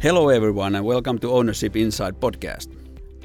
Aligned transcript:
Hello, 0.00 0.28
everyone, 0.28 0.76
and 0.76 0.84
welcome 0.84 1.18
to 1.18 1.32
Ownership 1.32 1.74
Inside 1.74 2.20
podcast. 2.20 2.68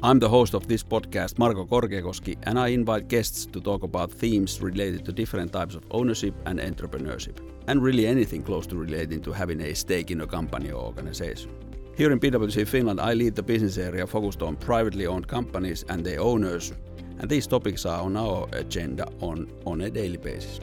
I'm 0.02 0.18
the 0.18 0.28
host 0.28 0.54
of 0.54 0.66
this 0.66 0.82
podcast, 0.82 1.38
Marko 1.38 1.64
Korkeakoski, 1.64 2.36
and 2.42 2.58
I 2.58 2.66
invite 2.66 3.06
guests 3.06 3.46
to 3.46 3.60
talk 3.60 3.84
about 3.84 4.10
themes 4.10 4.60
related 4.60 5.04
to 5.04 5.12
different 5.12 5.52
types 5.52 5.76
of 5.76 5.84
ownership 5.92 6.34
and 6.46 6.58
entrepreneurship, 6.58 7.38
and 7.68 7.80
really 7.80 8.08
anything 8.08 8.42
close 8.42 8.66
to 8.66 8.76
relating 8.76 9.22
to 9.22 9.30
having 9.30 9.60
a 9.60 9.72
stake 9.72 10.10
in 10.10 10.22
a 10.22 10.26
company 10.26 10.72
or 10.72 10.82
organization. 10.82 11.52
Here 11.96 12.10
in 12.10 12.18
PwC 12.18 12.66
Finland, 12.66 13.00
I 13.00 13.14
lead 13.14 13.36
the 13.36 13.42
business 13.44 13.78
area 13.78 14.04
focused 14.04 14.42
on 14.42 14.56
privately 14.56 15.06
owned 15.06 15.28
companies 15.28 15.84
and 15.88 16.04
their 16.04 16.20
owners, 16.20 16.72
and 17.20 17.30
these 17.30 17.46
topics 17.46 17.86
are 17.86 18.02
on 18.02 18.16
our 18.16 18.48
agenda 18.50 19.06
on, 19.20 19.48
on 19.64 19.82
a 19.82 19.90
daily 19.90 20.18
basis. 20.18 20.58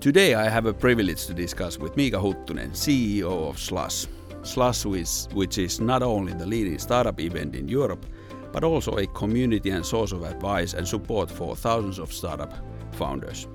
Today, 0.00 0.34
I 0.34 0.48
have 0.48 0.66
a 0.66 0.74
privilege 0.74 1.26
to 1.26 1.32
discuss 1.32 1.78
with 1.78 1.94
Miika 1.94 2.20
Huttunen, 2.20 2.72
CEO 2.72 3.48
of 3.48 3.60
Slush. 3.60 4.06
Slush, 4.46 4.84
which, 4.84 5.24
which 5.32 5.58
is 5.58 5.80
not 5.80 6.02
only 6.02 6.32
the 6.32 6.46
leading 6.46 6.78
startup 6.78 7.20
event 7.20 7.54
in 7.54 7.68
Europe, 7.68 8.06
but 8.52 8.64
also 8.64 8.96
a 8.96 9.06
community 9.08 9.70
and 9.70 9.84
source 9.84 10.12
of 10.12 10.22
advice 10.22 10.72
and 10.72 10.86
support 10.86 11.30
for 11.30 11.54
thousands 11.56 11.98
of 11.98 12.12
startup 12.12 12.52
founders. 12.92 13.46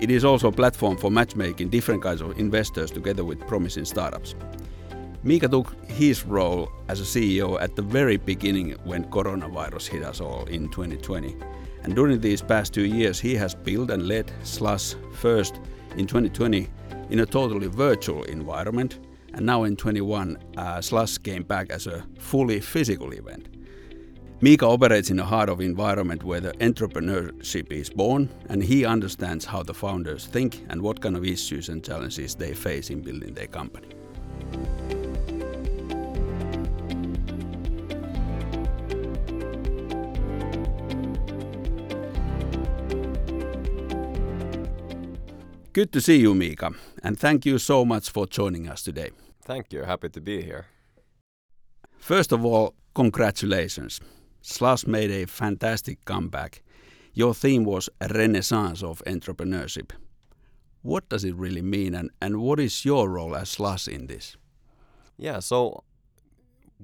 It 0.00 0.10
is 0.10 0.24
also 0.24 0.48
a 0.48 0.52
platform 0.52 0.96
for 0.96 1.10
matchmaking 1.10 1.70
different 1.70 2.02
kinds 2.02 2.20
of 2.20 2.38
investors 2.38 2.90
together 2.90 3.24
with 3.24 3.40
promising 3.46 3.84
startups. 3.84 4.34
Miika 5.24 5.50
took 5.50 5.74
his 5.88 6.24
role 6.24 6.70
as 6.88 7.00
a 7.00 7.04
CEO 7.04 7.60
at 7.60 7.74
the 7.74 7.82
very 7.82 8.16
beginning 8.16 8.72
when 8.84 9.04
coronavirus 9.06 9.88
hit 9.88 10.02
us 10.04 10.20
all 10.20 10.44
in 10.44 10.68
2020. 10.68 11.34
And 11.82 11.94
during 11.94 12.20
these 12.20 12.42
past 12.42 12.74
two 12.74 12.84
years, 12.84 13.18
he 13.18 13.34
has 13.34 13.54
built 13.54 13.90
and 13.90 14.06
led 14.06 14.30
Slush 14.42 14.94
first 15.14 15.60
in 15.96 16.06
2020 16.06 16.68
in 17.10 17.20
a 17.20 17.26
totally 17.26 17.68
virtual 17.68 18.22
environment. 18.24 18.98
And 19.36 19.44
now 19.44 19.64
in 19.64 19.76
21, 19.76 20.38
uh, 20.56 20.80
Slush 20.80 21.18
came 21.18 21.42
back 21.42 21.68
as 21.68 21.86
a 21.86 22.06
fully 22.18 22.58
physical 22.58 23.12
event. 23.12 23.48
Miika 24.40 24.62
operates 24.62 25.10
in 25.10 25.18
a 25.18 25.24
heart 25.24 25.50
of 25.50 25.60
environment 25.60 26.24
where 26.24 26.40
the 26.40 26.52
entrepreneurship 26.52 27.70
is 27.70 27.90
born, 27.90 28.30
and 28.48 28.62
he 28.62 28.86
understands 28.86 29.44
how 29.44 29.62
the 29.62 29.74
founders 29.74 30.24
think 30.24 30.64
and 30.70 30.80
what 30.80 31.02
kind 31.02 31.16
of 31.16 31.24
issues 31.24 31.68
and 31.68 31.84
challenges 31.84 32.34
they 32.34 32.54
face 32.54 32.88
in 32.88 33.02
building 33.02 33.34
their 33.34 33.46
company. 33.46 33.88
Good 45.74 45.92
to 45.92 46.00
see 46.00 46.16
you, 46.16 46.32
Miika, 46.32 46.74
and 47.02 47.18
thank 47.18 47.44
you 47.44 47.58
so 47.58 47.84
much 47.84 48.08
for 48.08 48.26
joining 48.26 48.66
us 48.66 48.82
today. 48.82 49.10
Thank 49.42 49.72
you. 49.72 49.82
Happy 49.82 50.08
to 50.08 50.20
be 50.20 50.42
here. 50.42 50.66
First 51.98 52.32
of 52.32 52.44
all, 52.44 52.74
congratulations. 52.94 54.00
Slush 54.42 54.86
made 54.86 55.10
a 55.10 55.26
fantastic 55.26 56.04
comeback. 56.04 56.62
Your 57.14 57.34
theme 57.34 57.64
was 57.64 57.88
a 58.00 58.08
renaissance 58.08 58.82
of 58.82 59.02
entrepreneurship. 59.06 59.90
What 60.82 61.08
does 61.08 61.24
it 61.24 61.34
really 61.34 61.62
mean, 61.62 61.94
and, 61.94 62.10
and 62.20 62.40
what 62.40 62.60
is 62.60 62.84
your 62.84 63.08
role 63.08 63.34
as 63.34 63.48
Slush 63.48 63.88
in 63.88 64.06
this? 64.06 64.36
Yeah, 65.16 65.40
so 65.40 65.82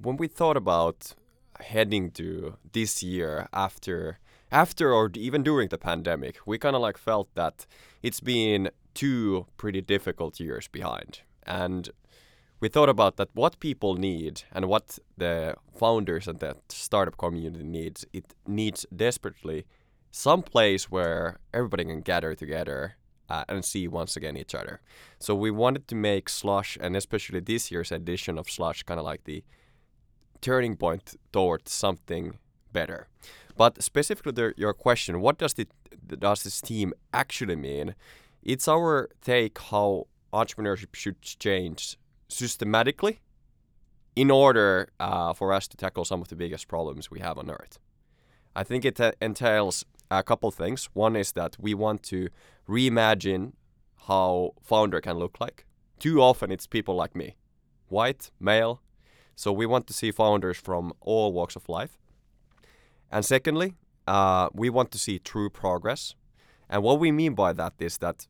when 0.01 0.17
we 0.17 0.27
thought 0.27 0.57
about 0.57 1.15
heading 1.61 2.11
to 2.13 2.57
this 2.73 3.03
year 3.03 3.47
after 3.53 4.19
after 4.51 4.93
or 4.93 5.11
even 5.15 5.43
during 5.43 5.69
the 5.69 5.79
pandemic, 5.79 6.39
we 6.45 6.59
kind 6.59 6.77
of 6.77 6.83
like 6.83 6.99
felt 6.99 7.29
that 7.35 7.67
it's 8.03 8.21
been 8.21 8.71
two 8.93 9.47
pretty 9.57 9.81
difficult 9.81 10.39
years 10.41 10.69
behind. 10.69 11.21
And 11.47 11.89
we 12.63 12.69
thought 12.69 12.89
about 12.89 13.17
that 13.17 13.29
what 13.35 13.59
people 13.59 13.97
need 13.97 14.43
and 14.53 14.67
what 14.67 14.97
the 15.19 15.57
founders 15.75 16.29
and 16.29 16.39
the 16.39 16.57
startup 16.69 17.17
community 17.19 17.65
needs. 17.65 18.07
It 18.13 18.35
needs 18.47 18.87
desperately 18.95 19.67
some 20.13 20.43
place 20.43 20.85
where 20.89 21.41
everybody 21.53 21.85
can 21.85 22.03
gather 22.03 22.37
together 22.37 22.95
uh, 23.29 23.45
and 23.49 23.65
see 23.65 23.89
once 23.89 24.17
again 24.17 24.37
each 24.37 24.55
other. 24.55 24.81
So 25.19 25.35
we 25.35 25.51
wanted 25.51 25.89
to 25.89 25.97
make 25.97 26.29
Slush 26.29 26.79
and 26.81 26.95
especially 26.95 27.41
this 27.41 27.73
year's 27.73 27.91
edition 27.91 28.39
of 28.39 28.49
Slush 28.49 28.85
kind 28.85 29.01
of 29.01 29.05
like 29.05 29.25
the 29.25 29.43
turning 30.41 30.77
point 30.77 31.17
towards 31.33 31.73
something 31.73 32.39
better. 32.73 33.09
But 33.57 33.83
specifically 33.83 34.35
to 34.35 34.55
your 34.57 34.73
question, 34.73 35.21
what 35.21 35.37
does 35.37 35.55
the 35.55 35.67
does 36.17 36.45
this 36.45 36.61
team 36.61 36.95
actually 37.13 37.57
mean? 37.57 37.97
It's 38.45 38.69
our 38.69 39.09
take 39.21 39.59
how 39.59 40.07
entrepreneurship 40.33 40.95
should 40.95 41.21
change 41.23 41.97
systematically 42.33 43.21
in 44.15 44.31
order 44.31 44.89
uh, 45.01 45.33
for 45.33 45.53
us 45.53 45.67
to 45.69 45.77
tackle 45.77 46.05
some 46.05 46.21
of 46.21 46.29
the 46.29 46.37
biggest 46.37 46.69
problems 46.69 47.11
we 47.11 47.21
have 47.21 47.39
on 47.39 47.51
Earth. 47.51 47.79
I 48.55 48.65
think 48.65 48.85
it 48.85 49.01
uh, 49.01 49.13
entails 49.21 49.85
a 50.11 50.23
couple 50.23 50.51
things. 50.51 50.91
One 50.93 51.17
is 51.17 51.33
that 51.33 51.57
we 51.59 51.75
want 51.75 52.03
to 52.05 52.29
reimagine 52.69 53.53
how 54.07 54.53
founder 54.63 55.01
can 55.01 55.19
look 55.19 55.41
like. 55.41 55.65
Too 55.99 56.21
often 56.21 56.51
it's 56.51 56.67
people 56.67 56.95
like 56.95 57.17
me, 57.17 57.37
white, 57.89 58.31
male. 58.39 58.83
So 59.35 59.53
we 59.53 59.67
want 59.67 59.87
to 59.87 59.95
see 59.95 60.11
founders 60.11 60.59
from 60.59 60.93
all 61.01 61.33
walks 61.33 61.57
of 61.57 61.69
life. 61.69 61.99
And 63.11 63.25
secondly, 63.25 63.75
uh, 64.07 64.49
we 64.53 64.69
want 64.69 64.91
to 64.91 64.99
see 64.99 65.19
true 65.19 65.49
progress. 65.49 66.15
And 66.69 66.83
what 66.83 66.99
we 66.99 67.13
mean 67.13 67.35
by 67.35 67.53
that 67.55 67.75
is 67.79 67.99
that 67.99 68.27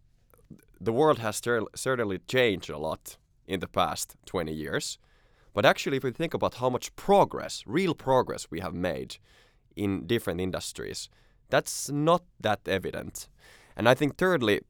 the 0.81 0.93
world 0.93 1.19
has 1.21 1.41
certainly 1.75 2.19
changed 2.27 2.71
a 2.71 2.79
lot 2.79 3.17
in 3.47 3.61
the 3.61 3.69
past 3.69 4.17
20 4.27 4.53
years. 4.53 4.99
But 5.55 5.67
actually, 5.67 5.99
if 5.99 6.05
we 6.05 6.13
think 6.13 6.35
about 6.35 6.55
how 6.55 6.71
much 6.71 6.95
progress, 6.97 7.63
real 7.67 7.95
progress, 7.95 8.47
we 8.51 8.61
have 8.61 8.75
made 8.75 9.17
in 9.77 10.07
different 10.07 10.41
industries, 10.41 11.09
that's 11.51 11.91
not 11.91 12.23
that 12.41 12.61
evident. 12.67 13.29
And 13.77 13.89
I 13.89 13.95
think, 13.95 14.17
thirdly, 14.17 14.61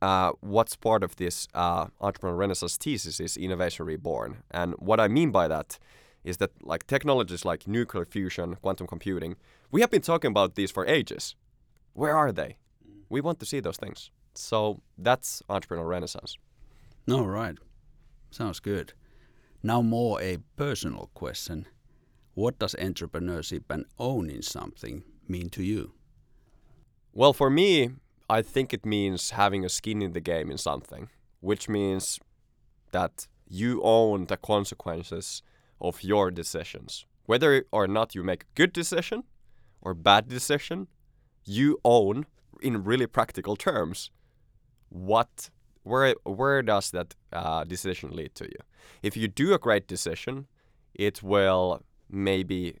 uh, 0.00 0.32
what's 0.40 0.76
part 0.76 1.02
of 1.02 1.16
this 1.16 1.48
uh, 1.54 1.86
entrepreneur 2.00 2.36
renaissance 2.36 2.76
thesis 2.76 3.20
is 3.20 3.36
innovation 3.36 3.86
reborn. 3.86 4.38
And 4.50 4.74
what 4.78 5.00
I 5.00 5.08
mean 5.08 5.30
by 5.30 5.48
that 5.48 5.78
is 6.24 6.36
that 6.38 6.50
like 6.62 6.86
technologies 6.86 7.44
like 7.44 7.66
nuclear 7.66 8.04
fusion, 8.04 8.56
quantum 8.56 8.86
computing, 8.86 9.36
we 9.70 9.80
have 9.80 9.90
been 9.90 10.02
talking 10.02 10.30
about 10.30 10.54
these 10.54 10.70
for 10.70 10.86
ages. 10.86 11.34
Where 11.94 12.16
are 12.16 12.32
they? 12.32 12.56
We 13.08 13.20
want 13.20 13.40
to 13.40 13.46
see 13.46 13.60
those 13.60 13.76
things. 13.76 14.10
So 14.34 14.80
that's 14.96 15.42
entrepreneur 15.48 15.86
renaissance. 15.86 16.36
All 17.10 17.26
right. 17.26 17.56
Sounds 18.30 18.60
good. 18.60 18.92
Now 19.62 19.82
more 19.82 20.20
a 20.22 20.38
personal 20.56 21.10
question. 21.14 21.66
What 22.34 22.58
does 22.58 22.74
entrepreneurship 22.76 23.64
and 23.68 23.84
owning 23.98 24.42
something 24.42 25.02
mean 25.28 25.50
to 25.50 25.62
you? 25.62 25.92
Well, 27.12 27.32
for 27.32 27.50
me, 27.50 27.90
I 28.28 28.42
think 28.42 28.72
it 28.72 28.86
means 28.86 29.30
having 29.30 29.64
a 29.64 29.68
skin 29.68 30.00
in 30.00 30.12
the 30.12 30.20
game 30.20 30.50
in 30.50 30.58
something, 30.58 31.08
which 31.40 31.68
means 31.68 32.20
that 32.92 33.26
you 33.48 33.82
own 33.82 34.26
the 34.26 34.36
consequences 34.36 35.42
of 35.80 36.04
your 36.04 36.30
decisions. 36.30 37.04
Whether 37.26 37.64
or 37.72 37.88
not 37.88 38.14
you 38.14 38.22
make 38.22 38.44
a 38.44 38.54
good 38.54 38.72
decision 38.72 39.24
or 39.80 39.94
bad 39.94 40.28
decision, 40.28 40.86
you 41.44 41.78
own 41.84 42.26
in 42.62 42.84
really 42.84 43.06
practical 43.06 43.56
terms 43.56 44.10
what 44.88 45.50
where 45.82 46.14
where 46.24 46.62
does 46.62 46.90
that 46.90 47.14
uh, 47.32 47.64
decision 47.64 48.10
lead 48.10 48.34
to 48.36 48.44
you? 48.44 48.58
If 49.02 49.16
you 49.16 49.28
do 49.28 49.54
a 49.54 49.58
great 49.58 49.86
decision, 49.86 50.46
it 50.94 51.22
will 51.22 51.82
maybe 52.10 52.76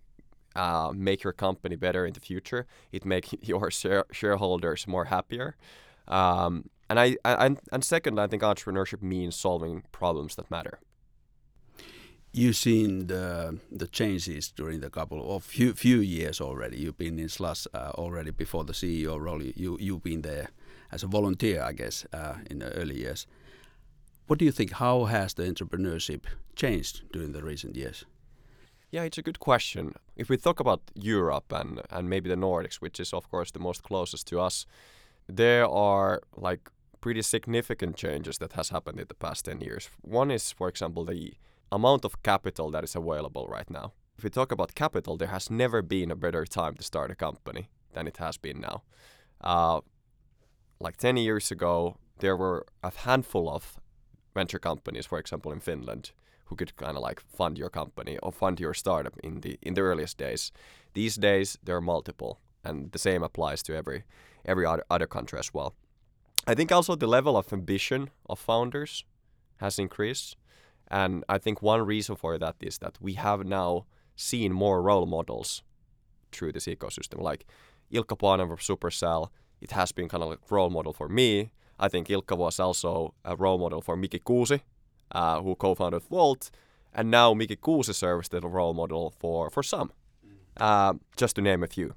uh, 0.56 0.92
make 0.94 1.22
your 1.22 1.32
company 1.32 1.76
better 1.76 2.04
in 2.06 2.12
the 2.12 2.20
future. 2.20 2.66
It 2.92 3.04
make 3.04 3.26
your 3.48 3.70
share- 3.70 4.06
shareholders 4.12 4.86
more 4.86 5.06
happier. 5.06 5.56
Um, 6.08 6.68
and 6.88 6.98
I, 6.98 7.16
I 7.24 7.54
and 7.72 7.84
second, 7.84 8.18
I 8.18 8.26
think 8.26 8.42
entrepreneurship 8.42 9.00
means 9.00 9.36
solving 9.36 9.84
problems 9.92 10.34
that 10.34 10.50
matter. 10.50 10.80
You've 12.32 12.56
seen 12.56 13.06
the 13.06 13.58
the 13.70 13.86
changes 13.86 14.52
during 14.52 14.80
the 14.80 14.90
couple 14.90 15.34
of 15.34 15.44
few 15.44 15.72
few 15.74 16.00
years 16.00 16.40
already. 16.40 16.78
You've 16.78 16.98
been 16.98 17.18
in 17.18 17.28
Slush 17.28 17.66
uh, 17.74 17.92
already 17.94 18.30
before 18.30 18.64
the 18.64 18.72
CEO 18.72 19.20
role. 19.20 19.42
You 19.42 19.78
you've 19.80 20.02
been 20.02 20.22
there 20.22 20.50
as 20.92 21.02
a 21.02 21.06
volunteer, 21.06 21.62
I 21.62 21.72
guess, 21.72 22.06
uh, 22.12 22.34
in 22.50 22.58
the 22.58 22.72
early 22.72 22.98
years. 22.98 23.26
What 24.26 24.38
do 24.38 24.44
you 24.44 24.52
think? 24.52 24.72
How 24.72 25.04
has 25.04 25.34
the 25.34 25.42
entrepreneurship 25.44 26.22
changed 26.54 27.10
during 27.12 27.32
the 27.32 27.42
recent 27.42 27.76
years? 27.76 28.04
Yeah, 28.92 29.04
it's 29.04 29.18
a 29.18 29.22
good 29.22 29.38
question. 29.38 29.94
If 30.16 30.28
we 30.28 30.36
talk 30.36 30.60
about 30.60 30.82
Europe 30.94 31.52
and, 31.52 31.80
and 31.90 32.08
maybe 32.08 32.28
the 32.28 32.36
Nordics, 32.36 32.76
which 32.76 33.00
is 33.00 33.12
of 33.12 33.28
course 33.30 33.50
the 33.50 33.60
most 33.60 33.82
closest 33.82 34.26
to 34.28 34.40
us, 34.40 34.66
there 35.28 35.68
are 35.68 36.20
like 36.36 36.70
pretty 37.00 37.22
significant 37.22 37.96
changes 37.96 38.38
that 38.38 38.52
has 38.52 38.70
happened 38.70 39.00
in 39.00 39.06
the 39.08 39.14
past 39.14 39.44
10 39.44 39.60
years. 39.60 39.88
One 40.02 40.30
is, 40.30 40.52
for 40.52 40.68
example, 40.68 41.04
the 41.04 41.34
amount 41.72 42.04
of 42.04 42.22
capital 42.22 42.70
that 42.72 42.84
is 42.84 42.96
available 42.96 43.46
right 43.48 43.70
now. 43.70 43.92
If 44.18 44.24
we 44.24 44.30
talk 44.30 44.52
about 44.52 44.74
capital, 44.74 45.16
there 45.16 45.28
has 45.28 45.50
never 45.50 45.82
been 45.82 46.10
a 46.10 46.16
better 46.16 46.44
time 46.44 46.74
to 46.74 46.82
start 46.82 47.10
a 47.10 47.14
company 47.14 47.68
than 47.94 48.06
it 48.06 48.18
has 48.18 48.36
been 48.36 48.60
now. 48.60 48.82
Uh, 49.40 49.80
like 50.80 50.96
10 50.96 51.16
years 51.16 51.50
ago, 51.50 51.96
there 52.18 52.36
were 52.36 52.66
a 52.82 52.90
handful 52.90 53.48
of 53.48 53.78
venture 54.34 54.58
companies, 54.58 55.06
for 55.06 55.18
example, 55.18 55.52
in 55.52 55.60
Finland, 55.60 56.12
who 56.46 56.56
could 56.56 56.76
kind 56.76 56.96
of 56.96 57.02
like 57.02 57.20
fund 57.20 57.58
your 57.58 57.70
company 57.70 58.18
or 58.22 58.32
fund 58.32 58.58
your 58.58 58.74
startup 58.74 59.16
in 59.22 59.40
the 59.40 59.58
in 59.62 59.74
the 59.74 59.82
earliest 59.82 60.18
days. 60.18 60.52
These 60.94 61.16
days 61.16 61.58
there 61.62 61.76
are 61.76 61.80
multiple, 61.80 62.38
and 62.64 62.92
the 62.92 62.98
same 62.98 63.22
applies 63.22 63.62
to 63.62 63.74
every 63.74 64.04
every 64.44 64.66
other, 64.66 64.84
other 64.90 65.06
country 65.06 65.38
as 65.38 65.54
well. 65.54 65.74
I 66.46 66.54
think 66.54 66.72
also 66.72 66.96
the 66.96 67.06
level 67.06 67.36
of 67.36 67.52
ambition 67.52 68.10
of 68.26 68.38
founders 68.38 69.04
has 69.58 69.78
increased, 69.78 70.36
and 70.88 71.24
I 71.28 71.38
think 71.38 71.62
one 71.62 71.86
reason 71.86 72.16
for 72.16 72.38
that 72.38 72.56
is 72.60 72.78
that 72.78 72.98
we 73.00 73.14
have 73.14 73.44
now 73.44 73.84
seen 74.16 74.52
more 74.52 74.82
role 74.82 75.06
models 75.06 75.62
through 76.32 76.52
this 76.52 76.66
ecosystem, 76.66 77.20
like 77.20 77.46
Ilkka 77.92 78.16
Paananen 78.16 78.48
from 78.48 78.56
Supercell. 78.58 79.28
It 79.60 79.72
has 79.72 79.92
been 79.92 80.08
kind 80.08 80.22
of 80.22 80.30
like 80.30 80.50
role 80.50 80.70
model 80.70 80.92
for 80.92 81.08
me. 81.08 81.50
I 81.78 81.88
think 81.88 82.08
Ilkka 82.08 82.36
was 82.36 82.60
also 82.60 83.14
a 83.24 83.36
role 83.36 83.58
model 83.58 83.80
for 83.80 83.96
Miki 83.96 84.18
Kuusi, 84.18 84.60
uh, 85.12 85.40
who 85.40 85.54
co-founded 85.54 86.02
Wolt, 86.10 86.50
and 86.92 87.10
now 87.10 87.34
Miki 87.34 87.56
Kuusi 87.56 87.94
serves 87.94 88.28
as 88.32 88.44
a 88.44 88.48
role 88.48 88.74
model 88.74 89.14
for 89.18 89.50
for 89.50 89.62
some, 89.62 89.90
uh, 90.58 90.94
just 91.16 91.36
to 91.36 91.42
name 91.42 91.62
a 91.62 91.66
few. 91.66 91.94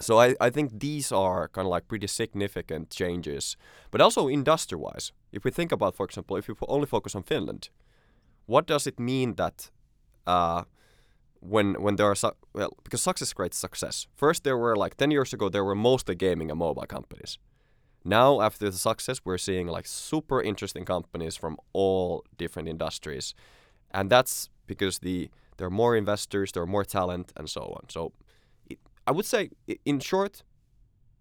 So 0.00 0.18
I, 0.18 0.34
I 0.40 0.50
think 0.50 0.80
these 0.80 1.12
are 1.12 1.48
kind 1.48 1.66
of 1.66 1.70
like 1.70 1.86
pretty 1.86 2.06
significant 2.06 2.90
changes, 2.90 3.56
but 3.90 4.00
also 4.00 4.30
industry-wise. 4.30 5.12
If 5.30 5.44
we 5.44 5.50
think 5.50 5.72
about, 5.72 5.94
for 5.94 6.06
example, 6.06 6.36
if 6.38 6.48
we 6.48 6.54
only 6.68 6.86
focus 6.86 7.14
on 7.14 7.22
Finland, 7.22 7.68
what 8.46 8.66
does 8.66 8.86
it 8.86 8.98
mean 8.98 9.34
that 9.34 9.70
uh, 10.26 10.64
when 11.40 11.74
when 11.82 11.96
there 11.96 12.06
are 12.06 12.14
su- 12.14 12.36
well 12.54 12.76
because 12.84 13.02
success 13.02 13.32
creates 13.32 13.58
success. 13.58 14.06
First, 14.16 14.44
there 14.44 14.56
were 14.56 14.76
like 14.76 14.96
ten 14.96 15.10
years 15.10 15.32
ago, 15.32 15.48
there 15.48 15.64
were 15.64 15.74
mostly 15.74 16.14
gaming 16.14 16.50
and 16.50 16.58
mobile 16.58 16.86
companies. 16.86 17.38
Now, 18.04 18.40
after 18.40 18.70
the 18.70 18.76
success, 18.76 19.20
we're 19.24 19.38
seeing 19.38 19.66
like 19.66 19.86
super 19.86 20.40
interesting 20.40 20.84
companies 20.84 21.36
from 21.36 21.58
all 21.72 22.24
different 22.38 22.68
industries, 22.68 23.34
and 23.90 24.10
that's 24.10 24.48
because 24.66 25.00
the 25.00 25.30
there 25.56 25.66
are 25.66 25.70
more 25.70 25.96
investors, 25.96 26.52
there 26.52 26.62
are 26.62 26.66
more 26.66 26.84
talent, 26.84 27.32
and 27.36 27.50
so 27.50 27.60
on. 27.76 27.88
So, 27.90 28.12
it, 28.70 28.78
I 29.06 29.12
would 29.12 29.26
say, 29.26 29.50
in 29.84 30.00
short, 30.00 30.42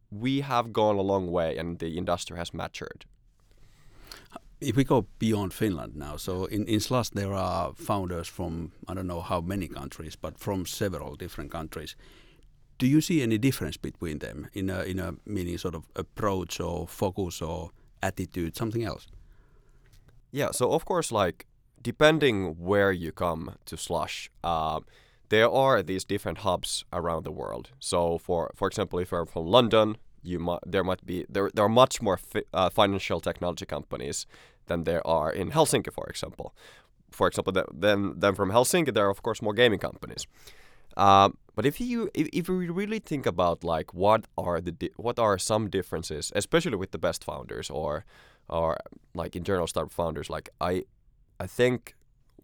we 0.09 0.41
have 0.41 0.71
gone 0.71 0.95
a 0.95 1.01
long 1.01 1.29
way, 1.29 1.57
and 1.57 1.79
the 1.79 1.97
industry 1.97 2.37
has 2.37 2.53
matured. 2.53 3.05
If 4.61 4.75
we 4.75 4.83
go 4.83 5.05
beyond 5.19 5.53
Finland 5.53 5.95
now, 5.95 6.17
so 6.17 6.45
in, 6.45 6.65
in 6.67 6.79
Slush 6.79 7.09
there 7.09 7.33
are 7.33 7.73
founders 7.73 8.27
from 8.27 8.71
I 8.87 8.93
don't 8.93 9.07
know 9.07 9.21
how 9.21 9.41
many 9.41 9.67
countries, 9.67 10.15
but 10.15 10.37
from 10.37 10.65
several 10.65 11.15
different 11.15 11.51
countries 11.51 11.95
do 12.79 12.87
you 12.87 13.01
see 13.01 13.21
any 13.21 13.37
difference 13.37 13.77
between 13.77 14.19
them 14.19 14.47
in 14.53 14.69
a 14.69 14.81
in 14.83 14.99
a 14.99 15.13
meaning 15.25 15.57
sort 15.57 15.75
of 15.75 15.83
approach 15.95 16.59
or 16.59 16.87
focus 16.87 17.41
or 17.41 17.69
attitude, 18.01 18.55
something 18.55 18.83
else? 18.83 19.05
Yeah, 20.31 20.51
so 20.51 20.71
of 20.71 20.85
course, 20.85 21.11
like 21.11 21.45
depending 21.81 22.55
where 22.57 22.91
you 22.91 23.11
come 23.11 23.55
to 23.65 23.77
Slush, 23.77 24.31
uh, 24.43 24.79
there 25.29 25.49
are 25.49 25.83
these 25.83 26.05
different 26.05 26.39
hubs 26.39 26.85
around 26.91 27.23
the 27.25 27.31
world. 27.31 27.69
So 27.79 28.17
for 28.17 28.51
for 28.55 28.67
example, 28.67 28.99
if 28.99 29.11
you're 29.11 29.25
from 29.25 29.45
London, 29.45 29.97
you 30.23 30.39
might 30.39 30.59
there 30.65 30.83
might 30.83 31.05
be 31.05 31.25
there 31.29 31.49
there 31.53 31.65
are 31.65 31.69
much 31.69 32.01
more 32.01 32.17
fi 32.17 32.41
uh, 32.53 32.69
financial 32.69 33.19
technology 33.19 33.65
companies 33.65 34.25
than 34.67 34.83
there 34.83 35.05
are 35.05 35.31
in 35.31 35.51
Helsinki, 35.51 35.91
for 35.91 36.07
example. 36.07 36.53
For 37.11 37.27
example, 37.27 37.53
then 37.73 38.13
then 38.19 38.35
from 38.35 38.51
Helsinki, 38.51 38.93
there 38.93 39.05
are 39.05 39.11
of 39.11 39.21
course 39.21 39.41
more 39.41 39.53
gaming 39.53 39.79
companies. 39.79 40.27
Uh, 40.97 41.29
but 41.55 41.65
if 41.65 41.79
you 41.81 42.09
if, 42.13 42.27
if 42.33 42.49
we 42.49 42.69
really 42.69 42.99
think 42.99 43.25
about 43.25 43.63
like 43.63 43.93
what 43.93 44.25
are 44.37 44.61
the 44.61 44.71
di- 44.71 44.91
what 44.97 45.19
are 45.19 45.37
some 45.37 45.69
differences, 45.69 46.31
especially 46.35 46.75
with 46.75 46.91
the 46.91 46.97
best 46.97 47.23
founders 47.23 47.69
or 47.69 48.05
or 48.47 48.77
like 49.13 49.35
in 49.35 49.43
general 49.43 49.67
startup 49.67 49.91
founders, 49.91 50.29
like 50.29 50.49
I 50.61 50.83
I 51.39 51.47
think 51.47 51.95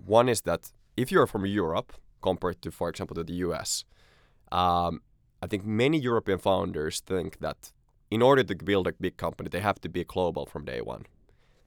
one 0.06 0.30
is 0.30 0.42
that 0.42 0.71
if 0.98 1.12
you're 1.12 1.28
from 1.28 1.45
Europe 1.45 1.94
compared 2.21 2.62
to 2.62 2.71
for 2.71 2.89
example 2.89 3.16
to 3.16 3.24
the 3.24 3.36
US, 3.48 3.86
um, 4.51 5.01
I 5.45 5.47
think 5.47 5.63
many 5.63 6.00
European 6.00 6.39
founders 6.39 7.01
think 7.01 7.38
that 7.39 7.71
in 8.09 8.24
order 8.24 8.44
to 8.44 8.56
build 8.56 8.88
a 8.88 8.94
big 8.94 9.15
company, 9.15 9.47
they 9.47 9.59
have 9.59 9.80
to 9.81 9.89
be 9.89 10.03
global 10.03 10.47
from 10.47 10.65
day 10.65 10.81
one, 10.81 11.06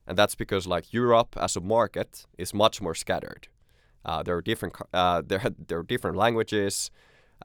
and 0.05 0.19
that's 0.19 0.35
because 0.35 0.67
like 0.67 0.93
Europe 0.93 1.37
as 1.37 1.55
a 1.57 1.61
market 1.61 2.27
is 2.37 2.53
much 2.53 2.83
more 2.83 2.97
scattered. 2.97 3.47
Uh, 4.05 4.25
there 4.25 4.35
are 4.37 4.43
different 4.43 4.75
uh, 4.93 5.23
there 5.29 5.41
there 5.69 5.79
are 5.79 5.85
different 5.85 6.17
languages. 6.17 6.91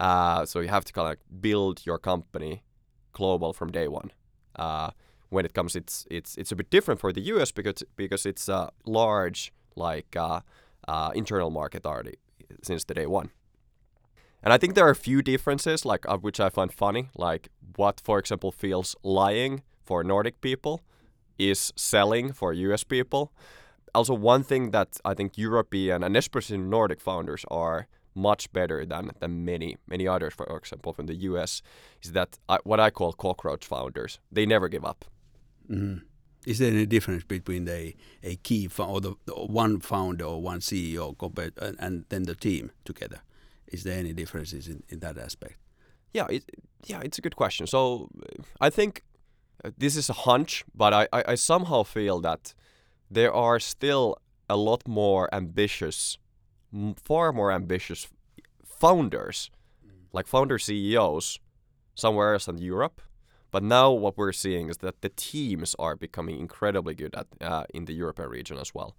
Uh, 0.02 0.44
so 0.44 0.60
you 0.60 0.70
have 0.70 0.86
to 0.86 0.94
kind 0.94 1.08
of 1.14 1.42
build 1.42 1.86
your 1.86 2.00
company 2.00 2.64
global 3.12 3.54
from 3.54 3.72
day 3.72 3.88
one. 3.88 4.10
Uh, 4.56 4.90
when 5.30 5.46
it 5.46 5.54
comes, 5.54 5.76
it's 5.76 6.08
it's 6.10 6.36
it's 6.36 6.52
a 6.52 6.56
bit 6.56 6.72
different 6.72 7.00
for 7.00 7.14
the 7.14 7.22
US 7.34 7.52
because 7.52 7.84
because 7.96 8.26
it's 8.26 8.50
a 8.50 8.72
large 8.86 9.54
like 9.76 10.16
uh, 10.16 10.40
uh, 10.88 11.12
internal 11.14 11.52
market 11.52 11.86
already 11.86 12.18
since 12.64 12.86
the 12.86 12.96
day 12.96 13.06
one. 13.06 13.30
And 14.44 14.52
I 14.52 14.58
think 14.58 14.76
there 14.76 14.86
are 14.86 14.92
a 14.92 14.96
few 14.96 15.22
differences, 15.22 15.86
like 15.86 16.08
uh, 16.08 16.18
which 16.18 16.40
I 16.40 16.50
find 16.50 16.72
funny, 16.72 17.10
like 17.16 17.48
what, 17.78 18.02
for 18.04 18.20
example, 18.20 18.52
feels 18.52 18.96
lying 19.02 19.64
for 19.86 20.04
Nordic 20.04 20.42
people 20.42 20.82
is 21.40 21.72
selling 21.76 22.34
for 22.34 22.52
US 22.54 22.84
people. 22.84 23.32
Also, 23.96 24.14
one 24.14 24.44
thing 24.44 24.72
that 24.72 25.00
I 25.06 25.14
think 25.14 25.38
European 25.38 26.04
and 26.04 26.18
especially 26.18 26.58
Nordic 26.58 27.00
founders 27.00 27.46
are 27.50 27.88
much 28.16 28.52
better 28.52 28.86
than 28.86 29.12
than 29.20 29.46
many 29.46 29.78
many 29.88 30.08
others, 30.08 30.34
for 30.34 30.46
example, 30.58 30.94
from 30.94 31.08
the 31.08 31.16
U.S. 31.30 31.62
is 32.02 32.12
that 32.12 32.38
I, 32.50 32.58
what 32.64 32.80
I 32.80 32.90
call 32.90 33.14
cockroach 33.14 33.66
founders. 33.66 34.20
They 34.32 34.46
never 34.46 34.68
give 34.68 34.86
up. 34.86 35.06
Mm. 35.70 36.02
Is 36.46 36.60
there 36.60 36.72
any 36.72 36.86
difference 36.86 37.24
between 37.24 37.68
a 37.70 37.96
a 38.24 38.36
key 38.36 38.70
or 38.78 39.00
the, 39.02 39.16
one 39.28 39.80
founder 39.80 40.26
or 40.26 40.42
one 40.42 40.60
CEO 40.60 41.18
compared 41.18 41.54
and, 41.58 41.78
and 41.80 42.06
then 42.10 42.24
the 42.24 42.36
team 42.36 42.72
together? 42.84 43.22
Is 43.74 43.84
there 43.84 43.98
any 44.00 44.14
differences 44.14 44.68
in, 44.68 44.84
in 44.90 45.00
that 45.00 45.18
aspect? 45.18 45.58
Yeah, 46.14 46.28
it, 46.30 46.44
yeah, 46.86 47.02
it's 47.04 47.18
a 47.18 47.22
good 47.22 47.36
question. 47.36 47.68
So 47.68 48.10
I 48.62 48.70
think 48.70 49.04
uh, 49.66 49.72
this 49.78 49.96
is 49.96 50.10
a 50.10 50.14
hunch, 50.14 50.64
but 50.76 50.94
I, 50.94 51.08
I, 51.12 51.24
I 51.30 51.36
somehow 51.36 51.84
feel 51.84 52.22
that 52.22 52.54
there 53.10 53.34
are 53.34 53.60
still 53.60 54.18
a 54.50 54.56
lot 54.56 54.88
more 54.88 55.34
ambitious 55.34 56.18
far 56.98 57.32
more 57.32 57.52
ambitious 57.52 58.08
founders, 58.66 59.52
like 60.12 60.28
founder 60.28 60.58
CEOs, 60.58 61.40
somewhere 61.96 62.34
else 62.34 62.48
in 62.48 62.58
Europe. 62.58 63.02
But 63.52 63.64
now 63.64 63.92
what 63.92 64.18
we're 64.18 64.34
seeing 64.34 64.70
is 64.70 64.78
that 64.78 65.02
the 65.02 65.10
teams 65.10 65.76
are 65.78 65.96
becoming 65.96 66.40
incredibly 66.40 66.96
good 66.96 67.14
at 67.16 67.28
uh, 67.42 67.66
in 67.74 67.86
the 67.86 67.94
European 67.94 68.30
region 68.30 68.58
as 68.58 68.74
well. 68.74 68.96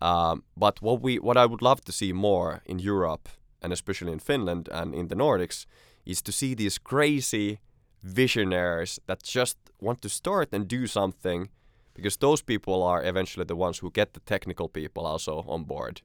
Um, 0.00 0.44
but 0.56 0.80
what 0.80 1.02
we 1.02 1.18
what 1.18 1.36
I 1.36 1.44
would 1.44 1.60
love 1.60 1.82
to 1.84 1.92
see 1.92 2.12
more 2.12 2.62
in 2.64 2.78
Europe 2.78 3.28
and 3.62 3.72
especially 3.72 4.12
in 4.12 4.20
Finland 4.20 4.68
and 4.72 4.94
in 4.94 5.08
the 5.08 5.16
Nordics 5.16 5.66
is 6.04 6.22
to 6.22 6.32
see 6.32 6.54
these 6.54 6.78
crazy 6.78 7.58
visionaries 8.02 9.00
that 9.06 9.22
just 9.22 9.58
want 9.80 10.00
to 10.02 10.08
start 10.08 10.48
and 10.52 10.68
do 10.68 10.86
something 10.86 11.50
because 11.94 12.16
those 12.18 12.42
people 12.42 12.82
are 12.82 13.04
eventually 13.04 13.44
the 13.44 13.56
ones 13.56 13.78
who 13.78 13.90
get 13.90 14.12
the 14.12 14.20
technical 14.20 14.68
people 14.68 15.06
also 15.06 15.44
on 15.46 15.64
board 15.64 16.00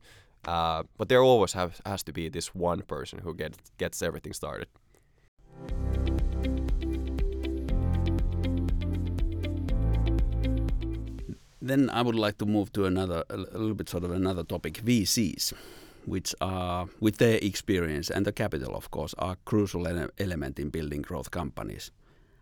uh, 0.47 0.83
but 0.97 1.09
there 1.09 1.21
always 1.21 1.53
have, 1.53 1.81
has 1.85 2.03
to 2.03 2.13
be 2.13 2.29
this 2.29 2.53
one 2.53 2.81
person 2.81 3.19
who 3.19 3.33
gets 3.33 3.57
gets 3.77 4.01
everything 4.01 4.33
started. 4.33 4.67
Then 11.61 11.89
I 11.89 12.03
would 12.03 12.15
like 12.15 12.37
to 12.37 12.45
move 12.45 12.71
to 12.73 12.85
another, 12.85 13.23
a 13.27 13.37
little 13.37 13.73
bit 13.73 13.89
sort 13.89 14.03
of 14.03 14.11
another 14.11 14.43
topic, 14.43 14.83
VCs, 14.85 15.53
which 16.05 16.35
are, 16.41 16.87
with 16.99 17.17
their 17.17 17.37
experience 17.41 18.09
and 18.09 18.25
the 18.25 18.31
capital, 18.31 18.75
of 18.75 18.91
course, 18.91 19.13
are 19.17 19.37
crucial 19.45 19.87
ele 19.87 20.09
element 20.17 20.59
in 20.59 20.69
building 20.69 21.01
growth 21.01 21.31
companies. 21.31 21.91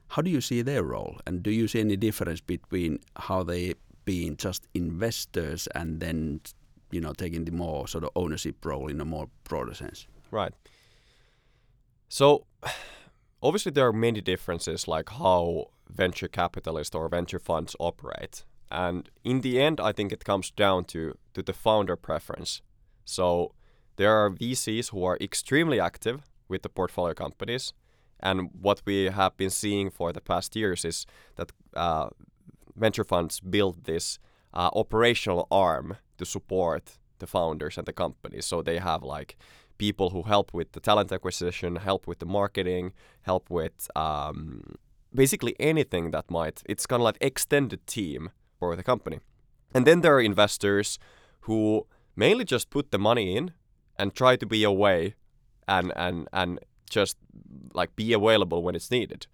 How 0.10 0.22
do 0.22 0.30
you 0.30 0.42
see 0.42 0.62
their 0.62 0.84
role, 0.84 1.18
and 1.26 1.42
do 1.42 1.50
you 1.50 1.68
see 1.68 1.80
any 1.80 1.96
difference 1.96 2.42
between 2.42 3.00
how 3.16 3.44
they 3.44 3.74
being 4.06 4.38
just 4.38 4.68
investors 4.74 5.68
and 5.76 6.00
then 6.00 6.42
you 6.92 7.02
know 7.02 7.14
taking 7.14 7.46
the 7.46 7.52
more 7.52 7.88
sort 7.88 8.04
of 8.04 8.10
ownership 8.16 8.64
role 8.66 8.88
in 8.88 9.02
a 9.02 9.06
more 9.06 9.28
broader 9.44 9.74
sense. 9.74 10.08
Right. 10.32 10.54
So 12.10 12.46
obviously 13.42 13.72
there 13.72 13.88
are 13.88 13.94
many 13.94 14.22
differences 14.22 14.88
like 14.88 15.10
how 15.10 15.68
venture 15.90 16.28
capitalists 16.28 16.96
or 16.96 17.10
venture 17.10 17.40
funds 17.40 17.76
operate. 17.80 18.46
And 18.72 19.10
in 19.24 19.42
the 19.42 19.62
end 19.62 19.80
I 19.80 19.92
think 19.92 20.12
it 20.12 20.24
comes 20.24 20.52
down 20.52 20.86
to 20.86 21.18
to 21.34 21.42
the 21.42 21.54
founder 21.54 21.96
preference. 21.96 22.62
So 23.06 23.54
there 23.96 24.12
are 24.12 24.30
VCs 24.30 24.92
who 24.92 25.04
are 25.04 25.18
extremely 25.22 25.80
active 25.80 26.22
with 26.48 26.62
the 26.62 26.70
portfolio 26.70 27.14
companies 27.14 27.74
and 28.24 28.50
what 28.60 28.82
we 28.86 29.06
have 29.06 29.36
been 29.36 29.50
seeing 29.50 29.92
for 29.92 30.14
the 30.14 30.22
past 30.22 30.56
years 30.56 30.86
is 30.86 31.06
that 31.36 31.52
uh, 31.76 32.10
venture 32.76 33.04
funds 33.04 33.42
build 33.42 33.84
this 33.84 34.18
uh, 34.54 34.70
operational 34.74 35.46
arm 35.52 35.98
to 36.18 36.26
support 36.26 36.98
the 37.20 37.28
founders 37.28 37.78
and 37.78 37.86
the 37.86 37.94
companies. 37.94 38.46
So 38.46 38.62
they 38.62 38.78
have 38.78 39.04
like 39.04 39.38
people 39.78 40.12
who 40.12 40.24
help 40.24 40.54
with 40.54 40.72
the 40.72 40.80
talent 40.80 41.12
acquisition, 41.12 41.76
help 41.76 42.08
with 42.08 42.20
the 42.20 42.26
marketing, 42.26 42.94
help 43.24 43.50
with 43.50 43.92
um, 43.96 44.76
basically 45.14 45.54
anything 45.60 46.12
that 46.12 46.32
might. 46.32 46.64
It's 46.66 46.86
kind 46.86 47.02
of 47.02 47.04
like 47.04 47.18
extended 47.20 47.86
team 47.88 48.30
for 48.58 48.78
the 48.78 48.84
company. 48.84 49.20
And 49.74 49.86
then 49.86 50.00
there 50.00 50.16
are 50.16 50.22
investors 50.22 50.98
who 51.42 51.88
mainly 52.16 52.46
just 52.46 52.70
put 52.70 52.92
the 52.92 53.00
money 53.00 53.36
in 53.36 53.52
and 53.98 54.14
try 54.14 54.36
to 54.36 54.46
be 54.46 54.64
away 54.64 55.16
and 55.68 55.92
and 55.96 56.28
and 56.34 56.60
just 56.90 57.18
like 57.74 57.96
be 57.96 58.14
available 58.14 58.62
when 58.64 58.76
it's 58.76 58.92
needed. 58.92 59.28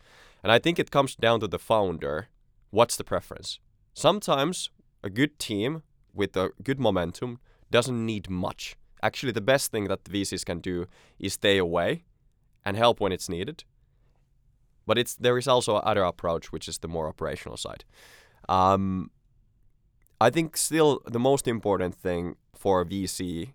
And 0.43 0.51
I 0.51 0.59
think 0.59 0.79
it 0.79 0.91
comes 0.91 1.15
down 1.15 1.39
to 1.41 1.47
the 1.47 1.59
founder. 1.59 2.27
What's 2.71 2.95
the 2.95 3.03
preference? 3.03 3.59
Sometimes 3.93 4.69
a 5.03 5.09
good 5.09 5.39
team 5.39 5.83
with 6.13 6.37
a 6.37 6.51
good 6.63 6.79
momentum 6.79 7.39
doesn't 7.71 8.05
need 8.05 8.29
much. 8.29 8.75
Actually, 9.01 9.31
the 9.31 9.41
best 9.41 9.71
thing 9.71 9.87
that 9.87 10.05
the 10.05 10.11
VCs 10.11 10.45
can 10.45 10.59
do 10.59 10.85
is 11.19 11.33
stay 11.33 11.57
away 11.57 12.03
and 12.65 12.77
help 12.77 12.99
when 12.99 13.11
it's 13.11 13.29
needed. 13.29 13.63
But 14.85 14.97
it's 14.97 15.15
there 15.15 15.37
is 15.37 15.47
also 15.47 15.75
other 15.75 16.03
approach, 16.03 16.51
which 16.51 16.67
is 16.67 16.79
the 16.79 16.87
more 16.87 17.07
operational 17.07 17.57
side. 17.57 17.85
Um, 18.47 19.11
I 20.21 20.29
think 20.29 20.57
still 20.57 21.01
the 21.05 21.19
most 21.19 21.47
important 21.47 21.95
thing 21.95 22.35
for 22.53 22.81
a 22.81 22.85
VC 22.85 23.53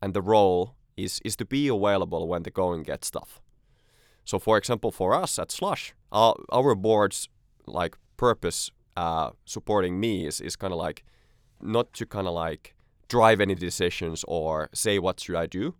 and 0.00 0.14
the 0.14 0.22
role 0.22 0.74
is 0.96 1.20
is 1.24 1.36
to 1.36 1.44
be 1.44 1.68
available 1.68 2.26
when 2.26 2.42
the 2.42 2.50
going 2.50 2.82
gets 2.82 3.10
tough. 3.10 3.40
So, 4.24 4.38
for 4.38 4.56
example, 4.58 4.90
for 4.90 5.14
us 5.14 5.38
at 5.38 5.52
Slush, 5.52 5.94
our, 6.10 6.34
our 6.50 6.74
board's 6.74 7.28
like 7.66 7.96
purpose 8.16 8.70
uh, 8.96 9.30
supporting 9.44 10.00
me 10.00 10.26
is, 10.26 10.40
is 10.40 10.56
kind 10.56 10.72
of 10.72 10.78
like 10.78 11.04
not 11.60 11.92
to 11.92 12.06
kind 12.06 12.26
of 12.26 12.34
like 12.34 12.74
drive 13.08 13.40
any 13.40 13.54
decisions 13.54 14.24
or 14.26 14.68
say 14.72 14.98
what 14.98 15.20
should 15.20 15.36
I 15.36 15.46
do, 15.46 15.74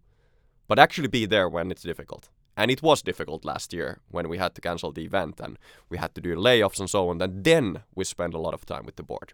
but 0.68 0.78
actually 0.78 1.08
be 1.08 1.26
there 1.26 1.48
when 1.48 1.70
it's 1.70 1.82
difficult. 1.82 2.28
And 2.56 2.70
it 2.70 2.82
was 2.82 3.02
difficult 3.02 3.44
last 3.44 3.72
year 3.72 4.00
when 4.10 4.28
we 4.28 4.38
had 4.38 4.54
to 4.54 4.60
cancel 4.60 4.92
the 4.92 5.04
event 5.04 5.40
and 5.40 5.58
we 5.88 5.98
had 5.98 6.14
to 6.14 6.20
do 6.20 6.36
layoffs 6.36 6.78
and 6.78 6.88
so 6.88 7.08
on. 7.08 7.20
And 7.20 7.42
then 7.42 7.82
we 7.94 8.04
spent 8.04 8.34
a 8.34 8.38
lot 8.38 8.54
of 8.54 8.64
time 8.64 8.84
with 8.84 8.96
the 8.96 9.02
board. 9.02 9.32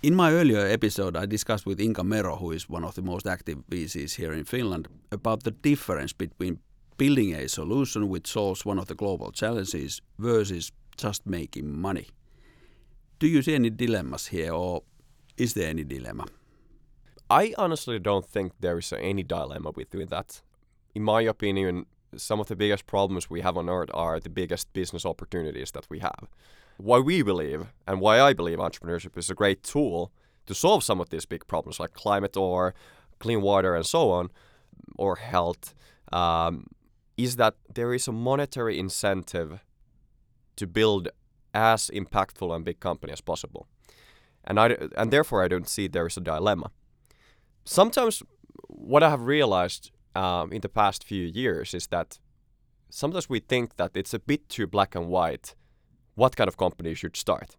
In 0.00 0.14
my 0.14 0.30
earlier 0.30 0.64
episode, 0.64 1.16
I 1.16 1.26
discussed 1.26 1.66
with 1.66 1.80
Inka 1.80 2.04
Mero, 2.04 2.36
who 2.36 2.52
is 2.52 2.68
one 2.68 2.84
of 2.84 2.94
the 2.94 3.02
most 3.02 3.26
active 3.26 3.64
VCs 3.68 4.14
here 4.14 4.32
in 4.32 4.44
Finland, 4.44 4.86
about 5.10 5.42
the 5.42 5.50
difference 5.50 6.12
between 6.12 6.60
building 6.98 7.34
a 7.34 7.48
solution 7.48 8.08
which 8.08 8.28
solves 8.28 8.64
one 8.64 8.78
of 8.78 8.86
the 8.86 8.94
global 8.94 9.32
challenges 9.32 10.00
versus 10.16 10.70
just 10.96 11.26
making 11.26 11.76
money. 11.76 12.06
Do 13.18 13.26
you 13.26 13.42
see 13.42 13.56
any 13.56 13.70
dilemmas 13.70 14.28
here, 14.28 14.52
or 14.52 14.84
is 15.36 15.54
there 15.54 15.70
any 15.70 15.82
dilemma? 15.82 16.26
I 17.28 17.52
honestly 17.58 17.98
don't 17.98 18.24
think 18.24 18.52
there 18.60 18.78
is 18.78 18.92
any 18.92 19.24
dilemma 19.24 19.72
between 19.72 20.06
that. 20.10 20.42
In 20.94 21.02
my 21.02 21.22
opinion, 21.22 21.86
some 22.16 22.38
of 22.38 22.46
the 22.46 22.54
biggest 22.54 22.86
problems 22.86 23.28
we 23.28 23.40
have 23.40 23.56
on 23.56 23.68
earth 23.68 23.90
are 23.92 24.20
the 24.20 24.30
biggest 24.30 24.72
business 24.72 25.04
opportunities 25.04 25.72
that 25.72 25.86
we 25.90 25.98
have. 25.98 26.28
Why 26.78 27.00
we 27.00 27.22
believe, 27.22 27.66
and 27.86 28.00
why 28.00 28.20
I 28.20 28.32
believe 28.32 28.58
entrepreneurship 28.58 29.18
is 29.18 29.30
a 29.30 29.34
great 29.34 29.62
tool 29.62 30.12
to 30.46 30.54
solve 30.54 30.82
some 30.82 31.00
of 31.00 31.10
these 31.10 31.26
big 31.26 31.46
problems 31.46 31.78
like 31.78 31.92
climate 31.92 32.36
or 32.36 32.74
clean 33.18 33.42
water 33.42 33.74
and 33.74 33.84
so 33.84 34.10
on, 34.10 34.30
or 34.96 35.16
health, 35.16 35.74
um, 36.12 36.68
is 37.16 37.36
that 37.36 37.54
there 37.74 37.92
is 37.92 38.08
a 38.08 38.12
monetary 38.12 38.78
incentive 38.78 39.60
to 40.56 40.66
build 40.66 41.08
as 41.52 41.90
impactful 41.92 42.54
and 42.54 42.64
big 42.64 42.80
company 42.80 43.12
as 43.12 43.20
possible. 43.20 43.66
And 44.44 44.58
I 44.60 44.76
and 44.96 45.10
therefore 45.10 45.42
I 45.44 45.48
don't 45.48 45.68
see 45.68 45.88
there 45.88 46.06
is 46.06 46.16
a 46.16 46.20
dilemma. 46.20 46.70
Sometimes 47.64 48.22
what 48.68 49.02
I 49.02 49.10
have 49.10 49.22
realized 49.22 49.90
um, 50.14 50.52
in 50.52 50.60
the 50.60 50.68
past 50.68 51.04
few 51.04 51.24
years 51.24 51.74
is 51.74 51.88
that 51.88 52.18
sometimes 52.88 53.28
we 53.28 53.40
think 53.40 53.76
that 53.76 53.90
it's 53.94 54.14
a 54.14 54.18
bit 54.18 54.48
too 54.48 54.66
black 54.66 54.94
and 54.94 55.08
white 55.08 55.54
what 56.18 56.36
kind 56.36 56.48
of 56.48 56.56
company 56.56 56.94
should 56.94 57.16
start. 57.16 57.56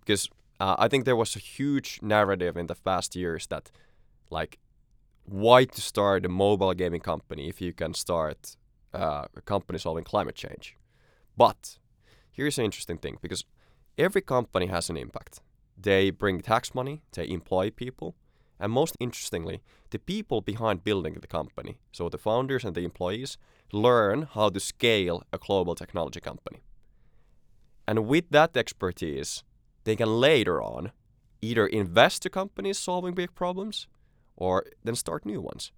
Because 0.00 0.28
uh, 0.60 0.76
I 0.78 0.86
think 0.88 1.04
there 1.04 1.16
was 1.16 1.34
a 1.34 1.38
huge 1.38 1.98
narrative 2.02 2.54
in 2.56 2.66
the 2.66 2.74
past 2.74 3.16
years 3.16 3.46
that 3.46 3.70
like 4.30 4.58
why 5.24 5.64
to 5.64 5.80
start 5.80 6.26
a 6.26 6.28
mobile 6.28 6.74
gaming 6.74 7.00
company 7.00 7.48
if 7.48 7.60
you 7.60 7.72
can 7.72 7.94
start 7.94 8.56
uh, 8.92 9.24
a 9.36 9.40
company 9.40 9.78
solving 9.78 10.04
climate 10.04 10.34
change. 10.34 10.76
But 11.36 11.78
here's 12.30 12.58
an 12.58 12.64
interesting 12.64 12.98
thing 12.98 13.16
because 13.22 13.44
every 13.98 14.22
company 14.22 14.66
has 14.66 14.90
an 14.90 14.96
impact. 14.96 15.40
They 15.76 16.10
bring 16.10 16.40
tax 16.40 16.74
money, 16.74 17.02
they 17.12 17.28
employ 17.28 17.70
people, 17.70 18.14
and 18.60 18.72
most 18.72 18.94
interestingly, 19.00 19.62
the 19.90 19.98
people 19.98 20.40
behind 20.40 20.84
building 20.84 21.14
the 21.20 21.26
company, 21.26 21.78
so 21.92 22.08
the 22.08 22.18
founders 22.18 22.64
and 22.64 22.74
the 22.74 22.84
employees, 22.84 23.36
learn 23.72 24.28
how 24.34 24.48
to 24.50 24.60
scale 24.60 25.22
a 25.32 25.38
global 25.38 25.74
technology 25.74 26.20
company. 26.20 26.60
And 27.86 28.06
with 28.06 28.30
that 28.30 28.56
expertise, 28.56 29.44
they 29.84 29.96
can 29.96 30.20
later 30.20 30.60
on 30.62 30.92
either 31.40 31.66
invest 31.66 32.22
to 32.22 32.30
companies 32.30 32.78
solving 32.78 33.14
big 33.14 33.34
problems 33.34 33.86
or 34.36 34.64
then 34.84 34.96
start 34.96 35.24
new 35.24 35.40
ones. 35.40 35.72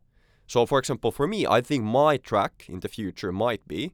So, 0.47 0.65
for 0.65 0.79
example, 0.79 1.13
for 1.13 1.27
me, 1.27 1.47
I 1.47 1.61
think 1.61 1.85
my 1.85 2.17
track 2.17 2.65
in 2.69 2.81
the 2.81 2.89
future 2.89 3.33
might 3.33 3.67
be 3.69 3.93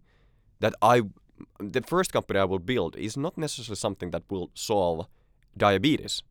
that 0.61 0.75
I, 0.81 1.03
the 1.59 1.83
first 1.83 2.13
company 2.13 2.39
I 2.39 2.45
will 2.45 2.61
build 2.61 2.97
is 2.97 3.17
not 3.17 3.37
necessarily 3.37 3.77
something 3.77 4.13
that 4.13 4.23
will 4.31 4.51
solve 4.55 5.09
diabetes 5.57 6.23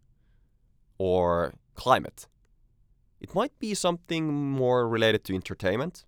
or 0.98 1.54
climate. 1.76 2.28
It 3.20 3.36
might 3.36 3.58
be 3.60 3.74
something 3.74 4.34
more 4.34 4.88
related 4.88 5.26
to 5.26 5.36
entertainment, 5.36 6.06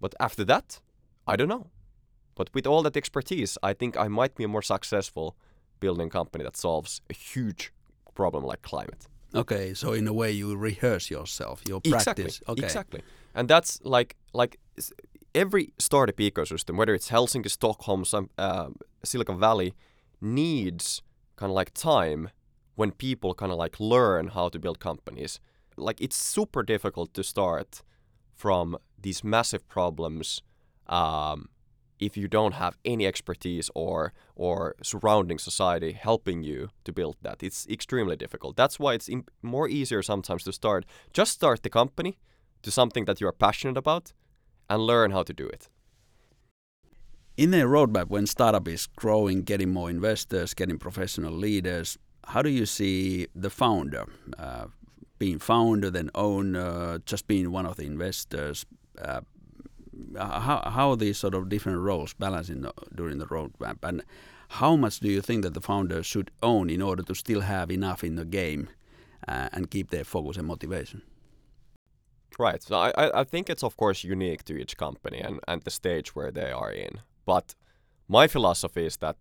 but 0.00 0.14
after 0.18 0.44
that, 0.44 0.80
I 1.26 1.36
don't 1.36 1.48
know. 1.48 1.70
But 2.36 2.50
with 2.54 2.66
all 2.66 2.82
that 2.82 2.96
expertise, 2.96 3.58
I 3.62 3.72
think 3.72 3.96
I 3.96 4.08
might 4.08 4.36
be 4.36 4.46
more 4.46 4.62
successful 4.62 5.36
building 5.80 6.06
a 6.06 6.10
company 6.10 6.44
that 6.44 6.56
solves 6.56 7.00
a 7.10 7.14
huge 7.14 7.72
problem 8.14 8.44
like 8.44 8.62
climate. 8.62 9.08
Okay, 9.34 9.74
so 9.74 9.92
in 9.92 10.06
a 10.06 10.12
way 10.12 10.30
you 10.30 10.56
rehearse 10.56 11.10
yourself, 11.10 11.62
your 11.68 11.80
practice. 11.80 12.38
Exactly. 12.38 12.52
Okay. 12.52 12.64
Exactly. 12.64 13.02
And 13.34 13.48
that's 13.48 13.80
like 13.82 14.16
like 14.32 14.58
every 15.34 15.72
startup 15.78 16.16
ecosystem, 16.16 16.76
whether 16.76 16.94
it's 16.94 17.10
Helsinki, 17.10 17.50
Stockholm, 17.50 18.04
some 18.04 18.30
uh, 18.38 18.68
Silicon 19.04 19.38
Valley, 19.38 19.74
needs 20.20 21.02
kind 21.36 21.50
of 21.50 21.54
like 21.54 21.72
time 21.74 22.30
when 22.76 22.90
people 22.92 23.34
kind 23.34 23.52
of 23.52 23.58
like 23.58 23.80
learn 23.80 24.28
how 24.28 24.48
to 24.48 24.58
build 24.58 24.78
companies. 24.78 25.40
Like 25.76 26.00
it's 26.00 26.16
super 26.16 26.62
difficult 26.62 27.12
to 27.14 27.22
start 27.22 27.82
from 28.34 28.76
these 28.98 29.22
massive 29.24 29.68
problems 29.68 30.42
um, 30.86 31.48
if 31.98 32.16
you 32.16 32.28
don't 32.28 32.54
have 32.54 32.76
any 32.84 33.06
expertise 33.06 33.70
or 33.74 34.12
or 34.34 34.74
surrounding 34.82 35.38
society 35.38 35.92
helping 35.92 36.42
you 36.42 36.68
to 36.84 36.92
build 36.92 37.16
that 37.22 37.42
it's 37.42 37.66
extremely 37.68 38.16
difficult. 38.16 38.56
That's 38.56 38.78
why 38.78 38.94
it's 38.94 39.10
more 39.42 39.68
easier 39.68 40.02
sometimes 40.02 40.44
to 40.44 40.52
start 40.52 40.84
just 41.12 41.32
start 41.32 41.62
the 41.62 41.70
company 41.70 42.18
to 42.62 42.70
something 42.70 43.04
that 43.06 43.20
you 43.20 43.28
are 43.28 43.32
passionate 43.32 43.76
about 43.76 44.12
and 44.68 44.82
learn 44.82 45.10
how 45.10 45.22
to 45.22 45.32
do 45.32 45.46
it. 45.46 45.68
In 47.36 47.52
a 47.54 47.64
roadmap 47.64 48.08
when 48.08 48.26
startup 48.26 48.66
is 48.68 48.86
growing 48.86 49.42
getting 49.42 49.72
more 49.72 49.90
investors 49.90 50.54
getting 50.54 50.78
professional 50.78 51.32
leaders 51.32 51.98
how 52.28 52.42
do 52.42 52.50
you 52.50 52.66
see 52.66 53.28
the 53.34 53.50
founder 53.50 54.04
uh, 54.38 54.66
being 55.18 55.38
founder 55.38 55.90
then 55.90 56.10
owner 56.14 56.98
just 57.06 57.26
being 57.26 57.52
one 57.52 57.66
of 57.66 57.76
the 57.76 57.84
investors 57.84 58.66
uh, 59.00 59.20
how 60.16 60.62
how 60.70 60.94
these 60.94 61.18
sort 61.18 61.34
of 61.34 61.48
different 61.48 61.78
roles 61.78 62.14
balancing 62.14 62.62
the, 62.62 62.72
during 62.94 63.18
the 63.18 63.26
roadmap, 63.26 63.78
and 63.82 64.02
how 64.48 64.76
much 64.76 65.00
do 65.00 65.08
you 65.08 65.20
think 65.20 65.42
that 65.42 65.54
the 65.54 65.60
founders 65.60 66.06
should 66.06 66.30
own 66.42 66.70
in 66.70 66.82
order 66.82 67.02
to 67.02 67.14
still 67.14 67.40
have 67.40 67.70
enough 67.70 68.04
in 68.04 68.16
the 68.16 68.24
game 68.24 68.68
uh, 69.26 69.48
and 69.52 69.70
keep 69.70 69.90
their 69.90 70.04
focus 70.04 70.36
and 70.36 70.46
motivation? 70.46 71.02
Right. 72.38 72.62
So 72.62 72.76
I, 72.76 73.20
I 73.20 73.24
think 73.24 73.48
it's 73.48 73.62
of 73.62 73.76
course 73.76 74.04
unique 74.04 74.44
to 74.44 74.56
each 74.56 74.76
company 74.76 75.18
and, 75.18 75.40
and 75.48 75.62
the 75.62 75.70
stage 75.70 76.14
where 76.14 76.30
they 76.30 76.50
are 76.50 76.70
in. 76.70 77.00
But 77.24 77.54
my 78.08 78.28
philosophy 78.28 78.86
is 78.86 78.98
that 78.98 79.16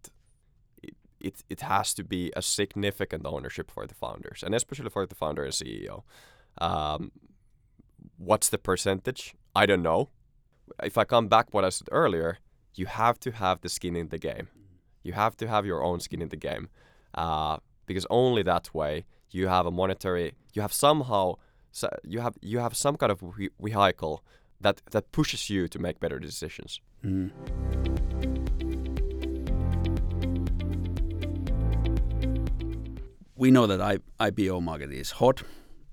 it, 0.83 0.95
it, 1.19 1.43
it 1.49 1.61
has 1.61 1.93
to 1.93 2.03
be 2.03 2.31
a 2.35 2.41
significant 2.41 3.25
ownership 3.25 3.71
for 3.71 3.87
the 3.87 3.95
founders 3.95 4.43
and 4.43 4.53
especially 4.53 4.89
for 4.89 5.05
the 5.05 5.15
founder 5.15 5.43
and 5.43 5.53
CEO. 5.53 6.03
Um, 6.59 7.11
what's 8.17 8.49
the 8.49 8.57
percentage? 8.57 9.33
I 9.55 9.65
don't 9.65 9.81
know 9.81 10.09
if 10.83 10.97
I 10.97 11.03
come 11.03 11.27
back 11.27 11.53
what 11.53 11.65
I 11.65 11.69
said 11.69 11.87
earlier, 11.91 12.39
you 12.73 12.85
have 12.85 13.19
to 13.21 13.31
have 13.31 13.61
the 13.61 13.69
skin 13.69 13.95
in 13.95 14.09
the 14.09 14.17
game. 14.17 14.47
You 15.03 15.13
have 15.13 15.37
to 15.37 15.47
have 15.47 15.65
your 15.65 15.83
own 15.83 15.99
skin 15.99 16.21
in 16.21 16.29
the 16.29 16.37
game, 16.37 16.69
uh, 17.13 17.57
because 17.85 18.05
only 18.09 18.43
that 18.43 18.73
way 18.73 19.05
you 19.31 19.47
have 19.47 19.65
a 19.65 19.71
monetary. 19.71 20.33
You 20.53 20.61
have 20.61 20.73
somehow 20.73 21.35
so 21.75 21.89
you 22.03 22.21
have 22.21 22.35
you 22.41 22.59
have 22.59 22.73
some 22.73 22.95
kind 22.95 23.11
of 23.11 23.21
vehicle 23.59 24.23
that 24.61 24.81
that 24.91 25.11
pushes 25.11 25.49
you 25.49 25.67
to 25.67 25.77
make 25.77 25.99
better 25.99 26.19
decisions. 26.19 26.79
Mm. 27.03 27.31
We 33.35 33.51
know 33.51 33.67
that 33.67 33.81
I, 33.81 33.97
IPO 34.21 34.61
market 34.61 34.93
is 34.93 35.11
hot, 35.11 35.43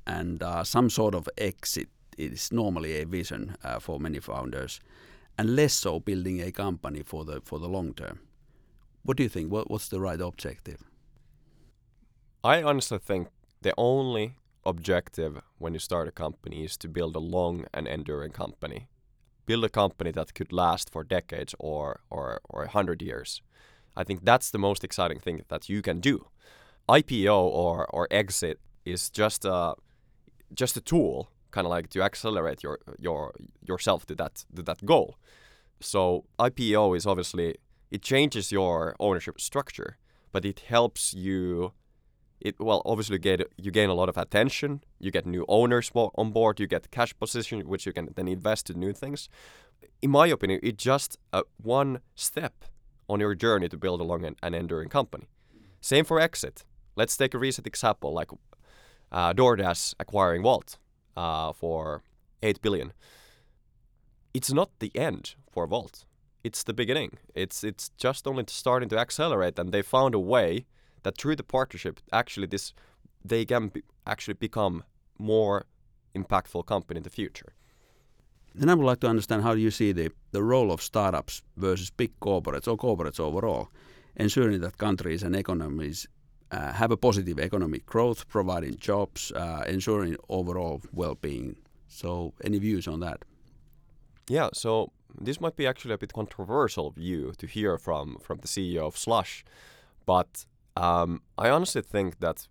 and 0.07 0.41
uh, 0.41 0.63
some 0.63 0.89
sort 0.89 1.17
of 1.17 1.29
exit 1.37 1.89
is 2.27 2.53
normally 2.53 3.01
a 3.01 3.07
vision 3.07 3.57
uh, 3.65 3.79
for 3.79 3.99
many 3.99 4.21
founders, 4.21 4.81
and 5.39 5.57
less 5.57 5.73
so 5.73 6.01
building 6.01 6.41
a 6.43 6.53
company 6.53 7.03
for 7.03 7.25
the 7.25 7.41
for 7.45 7.59
the 7.59 7.69
long 7.69 7.95
term. 7.95 8.21
What 9.05 9.17
do 9.17 9.23
you 9.23 9.29
think? 9.29 9.51
What, 9.51 9.71
what's 9.71 9.89
the 9.89 10.01
right 10.01 10.21
objective? 10.21 10.83
I 12.45 12.63
honestly 12.63 12.99
think 12.99 13.29
the 13.63 13.75
only 13.77 14.35
objective 14.65 15.41
when 15.59 15.73
you 15.73 15.79
start 15.79 16.09
a 16.09 16.13
company 16.13 16.65
is 16.65 16.77
to 16.79 16.89
build 16.89 17.17
a 17.17 17.21
long 17.21 17.67
and 17.75 17.89
enduring 17.89 18.33
company. 18.33 18.89
Build 19.47 19.65
a 19.65 19.69
company 19.69 20.13
that 20.13 20.35
could 20.35 20.53
last 20.53 20.91
for 20.91 21.05
decades 21.05 21.55
or 21.59 22.01
or 22.11 22.41
or 22.49 22.65
a 22.65 22.71
hundred 22.71 23.03
years. 23.03 23.43
I 23.97 24.05
think 24.05 24.25
that's 24.25 24.51
the 24.51 24.59
most 24.59 24.85
exciting 24.85 25.21
thing 25.21 25.43
that 25.49 25.69
you 25.69 25.83
can 25.83 26.01
do. 26.01 26.27
IPO 26.89 27.35
or 27.35 27.87
or 27.91 28.09
exit 28.11 28.59
is 28.85 29.11
just 29.11 29.45
a 29.45 29.75
just 30.55 30.77
a 30.77 30.81
tool, 30.81 31.31
kind 31.53 31.67
of 31.67 31.71
like 31.71 31.89
to 31.91 32.03
accelerate 32.03 32.63
your 32.63 32.79
your 32.99 33.33
yourself 33.69 34.07
to 34.07 34.15
that 34.17 34.45
to 34.57 34.63
that 34.63 34.85
goal. 34.85 35.17
So 35.81 36.25
IPO 36.39 36.97
is 36.97 37.07
obviously 37.07 37.57
it 37.91 38.03
changes 38.03 38.51
your 38.51 38.97
ownership 38.99 39.41
structure, 39.41 39.97
but 40.33 40.45
it 40.45 40.61
helps 40.61 41.15
you. 41.15 41.73
It 42.41 42.57
well 42.59 42.83
obviously 42.85 43.19
get 43.19 43.41
you 43.57 43.71
gain 43.71 43.91
a 43.91 43.95
lot 43.95 44.09
of 44.09 44.17
attention. 44.17 44.83
You 44.99 45.11
get 45.13 45.27
new 45.27 45.45
owners 45.49 45.91
on 45.95 46.33
board. 46.33 46.59
You 46.59 46.67
get 46.67 46.91
cash 46.91 47.15
position, 47.19 47.61
which 47.69 47.87
you 47.87 47.93
can 47.93 48.09
then 48.17 48.29
invest 48.29 48.71
in 48.71 48.81
new 48.81 48.93
things. 48.93 49.29
In 50.01 50.11
my 50.11 50.27
opinion, 50.27 50.61
it's 50.63 50.83
just 50.83 51.19
a 51.33 51.43
one 51.63 52.01
step 52.15 52.65
on 53.09 53.21
your 53.21 53.35
journey 53.35 53.69
to 53.69 53.77
build 53.77 54.01
a 54.01 54.05
long 54.05 54.25
and, 54.25 54.37
and 54.43 54.55
enduring 54.55 54.89
company. 54.89 55.29
Same 55.81 56.05
for 56.05 56.19
exit. 56.21 56.65
Let's 56.97 57.17
take 57.17 57.35
a 57.35 57.39
recent 57.39 57.67
example, 57.67 58.13
like 58.13 58.31
uh, 59.11 59.33
DoorDash 59.35 59.95
acquiring 60.01 60.43
Wolt 60.43 60.79
uh, 61.17 61.53
for 61.53 62.03
eight 62.43 62.61
billion. 62.63 62.93
It's 64.35 64.53
not 64.53 64.71
the 64.79 64.91
end 64.95 65.35
for 65.51 65.67
Wolt. 65.67 66.05
It's 66.45 66.65
the 66.65 66.73
beginning. 66.73 67.19
It's 67.35 67.63
it's 67.63 67.91
just 67.97 68.27
only 68.27 68.45
starting 68.49 68.89
to 68.89 68.99
accelerate, 68.99 69.59
and 69.59 69.73
they 69.73 69.83
found 69.83 70.15
a 70.15 70.19
way 70.19 70.67
that 71.03 71.19
through 71.19 71.37
the 71.37 71.45
partnership, 71.45 72.01
actually, 72.13 72.47
this 72.47 72.75
they 73.25 73.45
can 73.45 73.69
be, 73.69 73.83
actually 74.07 74.35
become 74.35 74.83
more 75.19 75.67
impactful 76.15 76.67
company 76.67 76.99
in 76.99 77.05
the 77.05 77.11
future. 77.11 77.55
Then 78.55 78.69
I 78.69 78.75
would 78.75 78.85
like 78.85 79.01
to 79.01 79.09
understand 79.09 79.43
how 79.43 79.55
do 79.55 79.61
you 79.61 79.71
see 79.71 79.93
the, 79.93 80.11
the 80.33 80.43
role 80.43 80.73
of 80.73 80.83
startups 80.83 81.43
versus 81.57 81.91
big 81.91 82.19
corporates 82.21 82.69
or 82.69 82.77
corporates 82.77 83.21
overall, 83.21 83.69
ensuring 84.17 84.61
that 84.61 84.77
countries 84.77 85.23
and 85.23 85.35
economies 85.35 86.07
uh, 86.53 86.73
have 86.73 86.91
a 86.91 86.97
positive 86.97 87.39
economic 87.41 87.87
growth, 87.87 88.29
providing 88.29 88.77
jobs, 88.77 89.33
uh, 89.33 89.65
ensuring 89.67 90.17
overall 90.29 90.83
well-being. 90.93 91.57
So, 91.89 92.35
any 92.45 92.59
views 92.59 92.87
on 92.87 93.01
that? 93.01 93.25
Yeah, 94.29 94.51
so 94.53 94.93
this 95.21 95.41
might 95.41 95.57
be 95.57 95.67
actually 95.67 95.95
a 95.95 95.99
bit 95.99 96.13
controversial 96.13 96.91
view 96.91 97.33
to 97.39 97.47
hear 97.47 97.79
from 97.79 98.19
from 98.21 98.39
the 98.39 98.49
CEO 98.49 98.87
of 98.87 98.97
Slush, 98.97 99.45
but 100.07 100.47
um, 100.77 101.23
I 101.37 101.51
honestly 101.51 101.83
think 101.83 102.21
that 102.21 102.49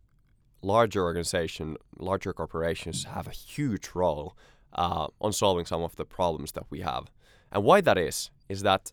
larger 0.62 1.04
organization, 1.04 1.78
larger 1.98 2.34
corporations 2.34 3.06
have 3.06 3.28
a 3.28 3.32
huge 3.32 3.90
role 3.96 4.36
uh, 4.74 5.08
on 5.20 5.34
solving 5.34 5.66
some 5.66 5.82
of 5.82 5.96
the 5.96 6.06
problems 6.06 6.52
that 6.52 6.66
we 6.70 6.82
have. 6.82 7.12
And 7.52 7.64
why 7.64 7.82
that 7.82 7.98
is 7.98 8.32
is 8.50 8.62
that 8.64 8.92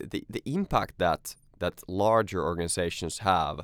the 0.00 0.24
the 0.28 0.42
impact 0.44 0.98
that 0.98 1.36
that 1.58 1.82
larger 1.88 2.42
organizations 2.42 3.18
have 3.18 3.60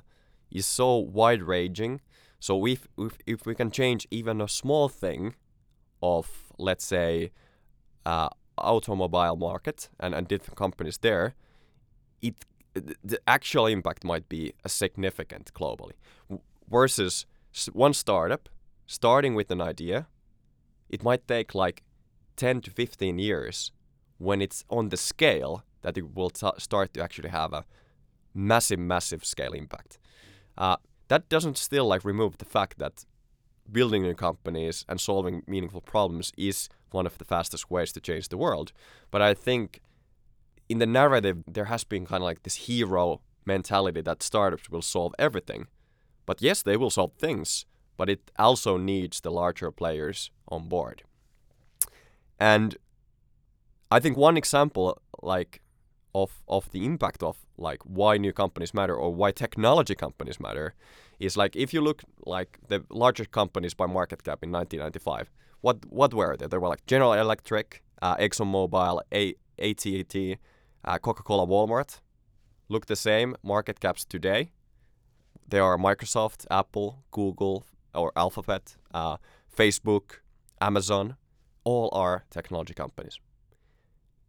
is 0.51 0.67
so 0.67 0.97
wide 0.97 1.43
ranging. 1.43 2.01
So 2.39 2.67
if, 2.67 2.89
if 2.99 3.19
if 3.27 3.47
we 3.47 3.55
can 3.55 3.71
change 3.71 4.07
even 4.11 4.41
a 4.41 4.49
small 4.49 4.89
thing 4.89 5.35
of 6.03 6.53
let's 6.59 6.85
say 6.85 7.33
uh, 8.07 8.29
automobile 8.59 9.37
market 9.37 9.89
and, 9.99 10.15
and 10.15 10.27
different 10.27 10.57
companies 10.57 10.99
there, 10.99 11.35
it 12.23 12.35
the 12.75 13.21
actual 13.27 13.67
impact 13.67 14.05
might 14.05 14.29
be 14.29 14.53
a 14.65 14.69
significant 14.69 15.53
globally 15.55 15.93
versus 16.71 17.27
one 17.73 17.93
startup 17.93 18.49
starting 18.87 19.35
with 19.35 19.51
an 19.51 19.61
idea 19.61 20.07
it 20.89 21.03
might 21.03 21.27
take 21.27 21.55
like 21.55 21.83
10 22.37 22.61
to 22.63 22.71
15 22.71 23.19
years 23.19 23.73
when 24.19 24.41
it's 24.41 24.65
on 24.69 24.89
the 24.91 24.97
scale 24.97 25.65
that 25.83 25.99
it 25.99 26.15
will 26.15 26.31
t- 26.31 26.49
start 26.59 26.95
to 26.95 27.03
actually 27.03 27.31
have 27.31 27.53
a 27.53 27.65
massive 28.35 28.79
massive 28.79 29.25
scale 29.25 29.53
impact 29.53 29.99
uh, 30.61 30.77
that 31.09 31.29
doesn't 31.29 31.59
still 31.59 31.87
like 31.87 32.05
remove 32.05 32.39
the 32.39 32.45
fact 32.45 32.79
that 32.79 33.05
building 33.73 34.03
new 34.03 34.15
companies 34.15 34.85
and 34.89 35.01
solving 35.01 35.43
meaningful 35.47 35.81
problems 35.81 36.33
is 36.37 36.69
one 36.91 37.07
of 37.07 37.19
the 37.19 37.25
fastest 37.25 37.71
ways 37.71 37.93
to 37.93 38.01
change 38.01 38.29
the 38.29 38.37
world. 38.37 38.73
But 39.11 39.23
I 39.23 39.35
think 39.35 39.81
in 40.69 40.79
the 40.79 40.87
narrative, 40.87 41.43
there 41.49 41.65
has 41.65 41.83
been 41.83 42.07
kind 42.07 42.23
of 42.23 42.27
like 42.27 42.43
this 42.43 42.67
hero 42.69 43.23
mentality 43.47 44.03
that 44.03 44.23
startups 44.23 44.71
will 44.71 44.83
solve 44.83 45.15
everything. 45.19 45.67
But 46.27 46.43
yes, 46.43 46.63
they 46.63 46.77
will 46.77 46.91
solve 46.91 47.13
things, 47.15 47.65
but 47.97 48.11
it 48.11 48.31
also 48.39 48.77
needs 48.77 49.21
the 49.21 49.31
larger 49.31 49.71
players 49.73 50.31
on 50.49 50.69
board. 50.69 51.03
And 52.39 52.77
I 53.91 53.99
think 53.99 54.17
one 54.17 54.37
example, 54.37 55.01
like 55.23 55.63
of 56.15 56.43
of 56.49 56.71
the 56.71 56.85
impact 56.85 57.23
of 57.23 57.37
like 57.57 57.83
why 57.85 58.17
new 58.17 58.33
companies 58.33 58.75
matter 58.75 58.95
or 58.95 59.15
why 59.15 59.31
technology 59.33 59.95
companies 59.95 60.41
matter 60.41 60.75
is 61.19 61.37
like 61.37 61.55
if 61.55 61.73
you 61.75 61.81
look 61.81 62.03
like 62.27 62.59
the 62.69 62.83
largest 62.91 63.31
companies 63.31 63.75
by 63.75 63.87
market 63.87 64.23
cap 64.25 64.43
in 64.43 64.51
1995 64.51 65.31
what 65.61 65.79
what 65.89 66.15
were 66.15 66.37
they? 66.37 66.47
There 66.47 66.61
were 66.61 66.69
like 66.69 66.87
general 66.87 67.13
electric 67.13 67.83
uh, 68.03 68.17
exxonmobil 68.17 69.01
att 69.59 69.87
uh, 70.85 70.99
coca-cola 70.99 71.47
walmart. 71.47 72.01
Look 72.69 72.87
the 72.87 72.97
same 72.97 73.37
market 73.43 73.81
caps 73.81 74.05
today. 74.05 74.53
They 75.49 75.59
are 75.59 75.77
microsoft 75.77 76.47
apple 76.51 77.03
google 77.11 77.65
or 77.95 78.13
alphabet 78.17 78.77
uh, 78.95 79.17
facebook 79.57 80.21
amazon. 80.61 81.17
All 81.65 81.91
are 81.93 82.25
technology 82.31 82.75
companies 82.75 83.21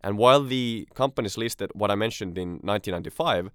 and 0.03 0.17
while 0.17 0.43
the 0.43 0.87
companies 0.93 1.37
listed, 1.37 1.71
what 1.73 1.91
I 1.91 1.95
mentioned 1.95 2.37
in 2.37 2.59
1995, 2.63 3.51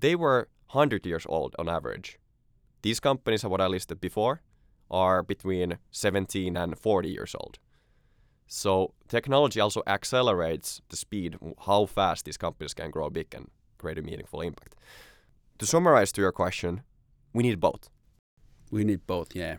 they 0.00 0.14
were 0.14 0.48
100 0.70 1.06
years 1.06 1.26
old 1.28 1.54
on 1.58 1.68
average. 1.68 2.18
These 2.82 3.00
companies, 3.00 3.44
what 3.44 3.60
I 3.60 3.66
listed 3.66 4.00
before, 4.00 4.40
are 4.90 5.22
between 5.22 5.78
17 5.90 6.56
and 6.56 6.78
40 6.78 7.08
years 7.08 7.34
old. 7.38 7.58
So 8.46 8.94
technology 9.08 9.60
also 9.60 9.82
accelerates 9.86 10.80
the 10.88 10.96
speed, 10.96 11.36
how 11.66 11.86
fast 11.86 12.24
these 12.24 12.36
companies 12.36 12.74
can 12.74 12.90
grow 12.90 13.08
big 13.08 13.34
and 13.34 13.48
create 13.78 13.98
a 13.98 14.02
meaningful 14.02 14.40
impact. 14.40 14.74
To 15.58 15.66
summarize 15.66 16.10
to 16.12 16.20
your 16.20 16.32
question, 16.32 16.82
we 17.32 17.42
need 17.42 17.60
both. 17.60 17.88
We 18.70 18.84
need 18.84 19.06
both, 19.06 19.36
yeah. 19.36 19.56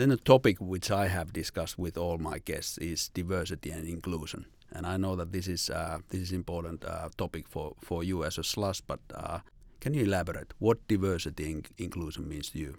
Then 0.00 0.12
a 0.12 0.16
topic 0.16 0.56
which 0.62 0.90
I 0.90 1.08
have 1.08 1.30
discussed 1.30 1.78
with 1.78 1.98
all 1.98 2.16
my 2.16 2.38
guests 2.38 2.78
is 2.78 3.10
diversity 3.10 3.70
and 3.70 3.86
inclusion. 3.86 4.46
And 4.72 4.86
I 4.86 4.96
know 4.96 5.14
that 5.14 5.30
this 5.30 5.46
is 5.46 5.68
uh, 5.68 5.98
this 6.08 6.22
is 6.22 6.32
important 6.32 6.86
uh, 6.86 7.10
topic 7.18 7.46
for, 7.46 7.74
for 7.78 8.02
you 8.02 8.24
as 8.24 8.38
a 8.38 8.42
slush, 8.42 8.80
but 8.80 9.00
uh, 9.14 9.40
can 9.78 9.92
you 9.92 10.04
elaborate 10.04 10.54
what 10.58 10.78
diversity 10.88 11.52
and 11.52 11.68
inclusion 11.76 12.26
means 12.26 12.48
to 12.48 12.58
you? 12.58 12.78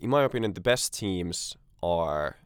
In 0.00 0.08
my 0.08 0.24
opinion, 0.24 0.54
the 0.54 0.62
best 0.62 0.94
teams 0.94 1.58
are, 1.82 2.36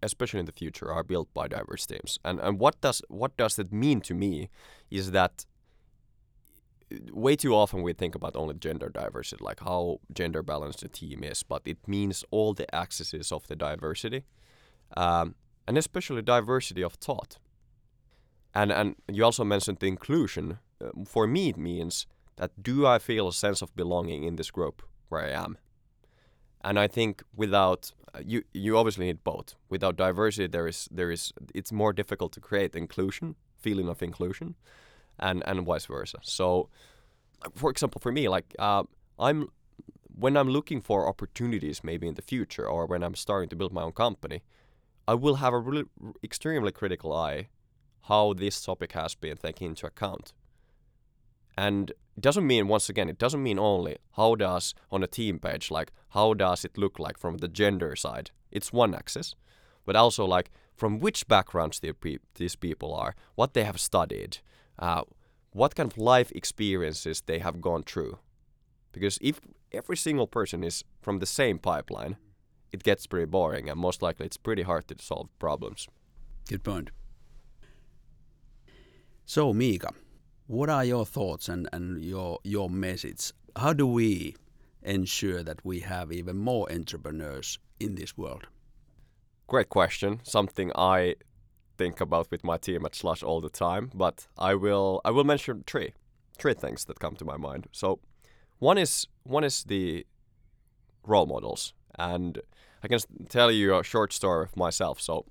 especially 0.00 0.38
in 0.38 0.46
the 0.46 0.52
future, 0.52 0.92
are 0.92 1.02
built 1.02 1.34
by 1.34 1.48
diverse 1.48 1.86
teams. 1.86 2.20
And 2.24 2.38
and 2.38 2.60
what 2.60 2.80
does 2.80 3.02
what 3.08 3.36
does 3.36 3.56
that 3.56 3.72
mean 3.72 4.00
to 4.02 4.14
me 4.14 4.48
is 4.92 5.10
that 5.10 5.44
way 7.12 7.36
too 7.36 7.54
often 7.54 7.82
we 7.82 7.92
think 7.92 8.14
about 8.14 8.36
only 8.36 8.54
gender 8.54 8.88
diversity, 8.88 9.44
like 9.44 9.60
how 9.60 10.00
gender 10.12 10.42
balanced 10.42 10.80
the 10.80 10.88
team 10.88 11.22
is, 11.22 11.42
but 11.42 11.62
it 11.64 11.86
means 11.86 12.24
all 12.30 12.54
the 12.54 12.72
axes 12.74 13.32
of 13.32 13.46
the 13.46 13.56
diversity, 13.56 14.24
um, 14.96 15.34
and 15.66 15.76
especially 15.76 16.22
diversity 16.22 16.82
of 16.82 16.94
thought. 16.94 17.38
And 18.54 18.72
and 18.72 18.96
you 19.08 19.24
also 19.24 19.44
mentioned 19.44 19.78
the 19.80 19.86
inclusion. 19.86 20.58
Uh, 20.80 21.04
for 21.04 21.26
me, 21.26 21.50
it 21.50 21.58
means 21.58 22.06
that 22.36 22.62
do 22.62 22.86
I 22.86 22.98
feel 22.98 23.28
a 23.28 23.32
sense 23.32 23.62
of 23.62 23.74
belonging 23.76 24.24
in 24.24 24.36
this 24.36 24.50
group 24.50 24.82
where 25.08 25.22
I 25.22 25.30
am? 25.30 25.58
And 26.62 26.78
I 26.78 26.88
think 26.88 27.22
without 27.36 27.92
uh, 28.14 28.20
you, 28.24 28.42
you 28.54 28.78
obviously 28.78 29.06
need 29.06 29.22
both. 29.22 29.54
Without 29.68 29.96
diversity, 29.96 30.48
there 30.48 30.66
is 30.66 30.88
there 30.90 31.10
is 31.10 31.32
it's 31.54 31.72
more 31.72 31.92
difficult 31.92 32.32
to 32.32 32.40
create 32.40 32.74
inclusion, 32.74 33.36
feeling 33.58 33.88
of 33.88 34.02
inclusion 34.02 34.54
and 35.18 35.42
and 35.46 35.64
vice 35.66 35.86
versa. 35.86 36.18
So, 36.22 36.68
for 37.54 37.70
example, 37.70 38.00
for 38.00 38.12
me, 38.12 38.28
like 38.28 38.54
uh, 38.58 38.84
I'm 39.18 39.48
when 40.18 40.36
I'm 40.36 40.48
looking 40.48 40.80
for 40.80 41.08
opportunities, 41.08 41.84
maybe 41.84 42.08
in 42.08 42.14
the 42.14 42.22
future, 42.22 42.66
or 42.66 42.86
when 42.86 43.02
I'm 43.02 43.14
starting 43.14 43.48
to 43.50 43.56
build 43.56 43.72
my 43.72 43.82
own 43.82 43.92
company, 43.92 44.42
I 45.06 45.14
will 45.14 45.36
have 45.36 45.54
a 45.54 45.58
really 45.58 45.84
extremely 46.24 46.72
critical 46.72 47.12
eye 47.12 47.48
how 48.02 48.32
this 48.32 48.60
topic 48.60 48.92
has 48.92 49.14
been 49.14 49.36
taken 49.36 49.68
into 49.68 49.86
account. 49.86 50.32
And 51.56 51.90
it 51.90 52.22
doesn't 52.22 52.46
mean 52.46 52.68
once 52.68 52.88
again, 52.88 53.08
it 53.08 53.18
doesn't 53.18 53.42
mean 53.42 53.58
only 53.58 53.98
how 54.12 54.34
does 54.34 54.74
on 54.90 55.02
a 55.02 55.06
team 55.06 55.38
page 55.38 55.70
like 55.70 55.92
how 56.10 56.34
does 56.34 56.64
it 56.64 56.78
look 56.78 56.98
like 56.98 57.18
from 57.18 57.38
the 57.38 57.48
gender 57.48 57.94
side. 57.96 58.30
It's 58.50 58.72
one 58.72 58.94
axis, 58.94 59.34
but 59.84 59.96
also 59.96 60.24
like 60.24 60.50
from 60.74 61.00
which 61.00 61.28
backgrounds 61.28 61.80
these 62.34 62.56
people 62.56 62.94
are, 62.94 63.14
what 63.34 63.54
they 63.54 63.64
have 63.64 63.80
studied, 63.80 64.38
uh, 64.78 65.02
what 65.52 65.74
kind 65.74 65.90
of 65.90 65.98
life 65.98 66.30
experiences 66.32 67.22
they 67.26 67.38
have 67.38 67.60
gone 67.60 67.82
through. 67.82 68.18
Because 68.92 69.18
if 69.20 69.40
every 69.72 69.96
single 69.96 70.26
person 70.26 70.64
is 70.64 70.84
from 71.00 71.18
the 71.18 71.26
same 71.26 71.58
pipeline, 71.58 72.16
it 72.72 72.82
gets 72.82 73.06
pretty 73.06 73.26
boring 73.26 73.68
and 73.68 73.78
most 73.78 74.02
likely 74.02 74.26
it's 74.26 74.36
pretty 74.36 74.62
hard 74.62 74.88
to 74.88 74.94
solve 75.00 75.28
problems. 75.38 75.88
Good 76.48 76.64
point. 76.64 76.90
So, 79.24 79.52
Miika, 79.52 79.92
what 80.46 80.70
are 80.70 80.84
your 80.84 81.04
thoughts 81.04 81.48
and, 81.48 81.68
and 81.72 82.02
your 82.02 82.38
your 82.44 82.70
message? 82.70 83.32
How 83.56 83.74
do 83.74 83.86
we 83.86 84.36
ensure 84.82 85.42
that 85.42 85.64
we 85.64 85.80
have 85.80 86.10
even 86.12 86.38
more 86.38 86.70
entrepreneurs 86.72 87.58
in 87.78 87.94
this 87.94 88.16
world? 88.16 88.46
Great 89.46 89.68
question. 89.68 90.20
Something 90.22 90.72
I 90.74 91.16
think 91.78 92.00
about 92.00 92.30
with 92.30 92.44
my 92.44 92.56
team 92.58 92.84
at 92.84 92.94
Slush 92.94 93.22
all 93.22 93.40
the 93.40 93.50
time, 93.50 93.90
but 93.94 94.26
I 94.36 94.54
will 94.54 95.00
I 95.04 95.10
will 95.10 95.24
mention 95.24 95.64
three 95.66 95.92
three 96.38 96.54
things 96.54 96.84
that 96.84 97.00
come 97.00 97.16
to 97.16 97.24
my 97.24 97.36
mind. 97.36 97.66
So 97.72 98.00
one 98.58 98.78
is 98.78 99.06
one 99.22 99.44
is 99.44 99.64
the 99.64 100.06
role 101.04 101.26
models, 101.26 101.72
and 101.98 102.40
I 102.82 102.88
can 102.88 102.98
tell 103.28 103.50
you 103.50 103.78
a 103.78 103.84
short 103.84 104.12
story 104.12 104.44
of 104.44 104.56
myself. 104.56 105.00
So 105.00 105.24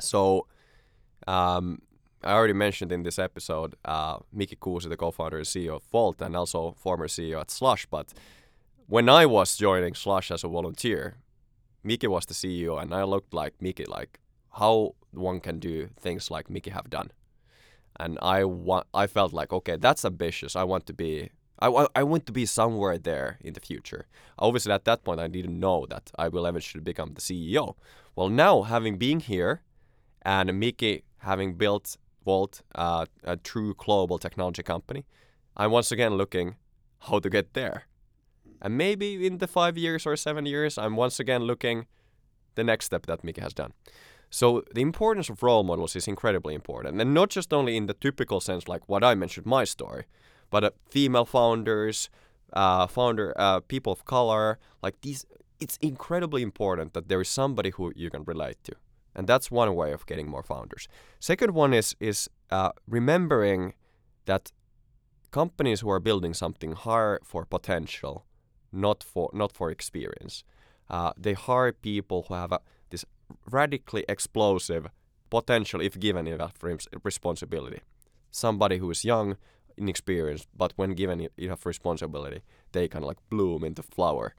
so 0.00 0.46
um, 1.26 1.82
I 2.22 2.32
already 2.32 2.52
mentioned 2.54 2.92
in 2.92 3.02
this 3.02 3.18
episode 3.18 3.74
uh, 3.84 4.18
Miki 4.32 4.56
Kuusi, 4.56 4.88
the 4.88 4.96
co-founder 4.96 5.38
and 5.38 5.46
CEO 5.46 5.76
of 5.76 5.82
Wolt, 5.92 6.22
and 6.22 6.36
also 6.36 6.74
former 6.78 7.08
CEO 7.08 7.40
at 7.40 7.50
Slush. 7.50 7.86
But 7.86 8.12
when 8.86 9.08
I 9.08 9.26
was 9.26 9.56
joining 9.56 9.94
Slush 9.94 10.30
as 10.30 10.44
a 10.44 10.48
volunteer, 10.48 11.16
Miki 11.82 12.06
was 12.06 12.26
the 12.26 12.34
CEO, 12.34 12.80
and 12.80 12.94
I 12.94 13.04
looked 13.04 13.32
like 13.34 13.54
Miki, 13.60 13.84
like 13.84 14.18
how 14.52 14.94
one 15.16 15.40
can 15.40 15.58
do 15.58 15.88
things 15.98 16.30
like 16.30 16.50
Miki 16.50 16.70
have 16.70 16.90
done. 16.90 17.10
And 17.98 18.18
I 18.20 18.44
want, 18.44 18.86
I 18.92 19.06
felt 19.06 19.32
like, 19.32 19.52
okay, 19.52 19.76
that's 19.76 20.04
ambitious. 20.04 20.54
I 20.54 20.64
want 20.64 20.86
to 20.86 20.92
be, 20.92 21.30
I, 21.58 21.86
I 21.94 22.02
want 22.02 22.26
to 22.26 22.32
be 22.32 22.44
somewhere 22.44 22.98
there 22.98 23.38
in 23.40 23.54
the 23.54 23.60
future. 23.60 24.06
Obviously, 24.38 24.72
at 24.72 24.84
that 24.84 25.04
point, 25.04 25.20
I 25.20 25.28
didn't 25.28 25.58
know 25.58 25.86
that 25.88 26.10
I 26.18 26.28
will 26.28 26.44
eventually 26.44 26.82
become 26.82 27.14
the 27.14 27.20
CEO. 27.20 27.74
Well, 28.14 28.28
now 28.28 28.62
having 28.62 28.98
been 28.98 29.20
here, 29.20 29.62
and 30.22 30.58
Miki 30.58 31.04
having 31.18 31.54
built 31.54 31.96
Wolt, 32.24 32.62
uh, 32.74 33.06
a 33.22 33.36
true 33.36 33.74
global 33.74 34.18
technology 34.18 34.62
company, 34.62 35.06
I'm 35.56 35.70
once 35.70 35.92
again 35.92 36.14
looking 36.14 36.56
how 37.00 37.20
to 37.20 37.30
get 37.30 37.54
there. 37.54 37.84
And 38.60 38.76
maybe 38.76 39.26
in 39.26 39.38
the 39.38 39.46
five 39.46 39.78
years 39.78 40.06
or 40.06 40.16
seven 40.16 40.44
years, 40.44 40.76
I'm 40.76 40.96
once 40.96 41.20
again 41.20 41.42
looking 41.42 41.86
the 42.56 42.64
next 42.64 42.86
step 42.86 43.06
that 43.06 43.22
Miki 43.22 43.40
has 43.40 43.54
done. 43.54 43.72
So 44.30 44.62
the 44.74 44.82
importance 44.82 45.30
of 45.30 45.42
role 45.42 45.62
models 45.62 45.96
is 45.96 46.08
incredibly 46.08 46.54
important, 46.54 47.00
and 47.00 47.14
not 47.14 47.30
just 47.30 47.52
only 47.52 47.76
in 47.76 47.86
the 47.86 47.94
typical 47.94 48.40
sense, 48.40 48.68
like 48.68 48.88
what 48.88 49.04
I 49.04 49.14
mentioned 49.14 49.46
my 49.46 49.64
story, 49.64 50.04
but 50.50 50.64
uh, 50.64 50.70
female 50.90 51.24
founders, 51.24 52.10
uh, 52.52 52.86
founder, 52.86 53.32
uh, 53.36 53.60
people 53.60 53.92
of 53.92 54.04
color, 54.04 54.58
like 54.82 55.00
these. 55.02 55.24
It's 55.58 55.78
incredibly 55.80 56.42
important 56.42 56.92
that 56.92 57.08
there 57.08 57.20
is 57.20 57.28
somebody 57.28 57.70
who 57.70 57.92
you 57.96 58.10
can 58.10 58.24
relate 58.24 58.58
to, 58.64 58.74
and 59.14 59.26
that's 59.26 59.50
one 59.50 59.74
way 59.74 59.92
of 59.92 60.04
getting 60.04 60.28
more 60.28 60.42
founders. 60.42 60.88
Second 61.18 61.54
one 61.54 61.72
is 61.72 61.96
is 61.98 62.28
uh, 62.50 62.72
remembering 62.86 63.74
that 64.26 64.52
companies 65.30 65.80
who 65.80 65.90
are 65.90 66.00
building 66.00 66.34
something 66.34 66.72
hire 66.72 67.20
for 67.24 67.46
potential, 67.46 68.26
not 68.70 69.02
for 69.02 69.30
not 69.32 69.52
for 69.52 69.70
experience. 69.70 70.44
Uh, 70.90 71.12
they 71.16 71.32
hire 71.32 71.72
people 71.72 72.26
who 72.28 72.34
have 72.34 72.52
a 72.52 72.60
radically 73.50 74.04
explosive 74.08 74.88
potential 75.30 75.80
if 75.80 75.98
given 75.98 76.26
enough 76.26 76.54
responsibility. 77.02 77.80
Somebody 78.30 78.78
who 78.78 78.90
is 78.90 79.04
young, 79.04 79.36
inexperienced, 79.76 80.48
but 80.56 80.72
when 80.76 80.94
given 80.94 81.28
enough 81.36 81.66
responsibility, 81.66 82.42
they 82.72 82.88
kind 82.88 83.04
of 83.04 83.08
like 83.08 83.18
bloom 83.30 83.64
into 83.64 83.82
flower. 83.82 84.34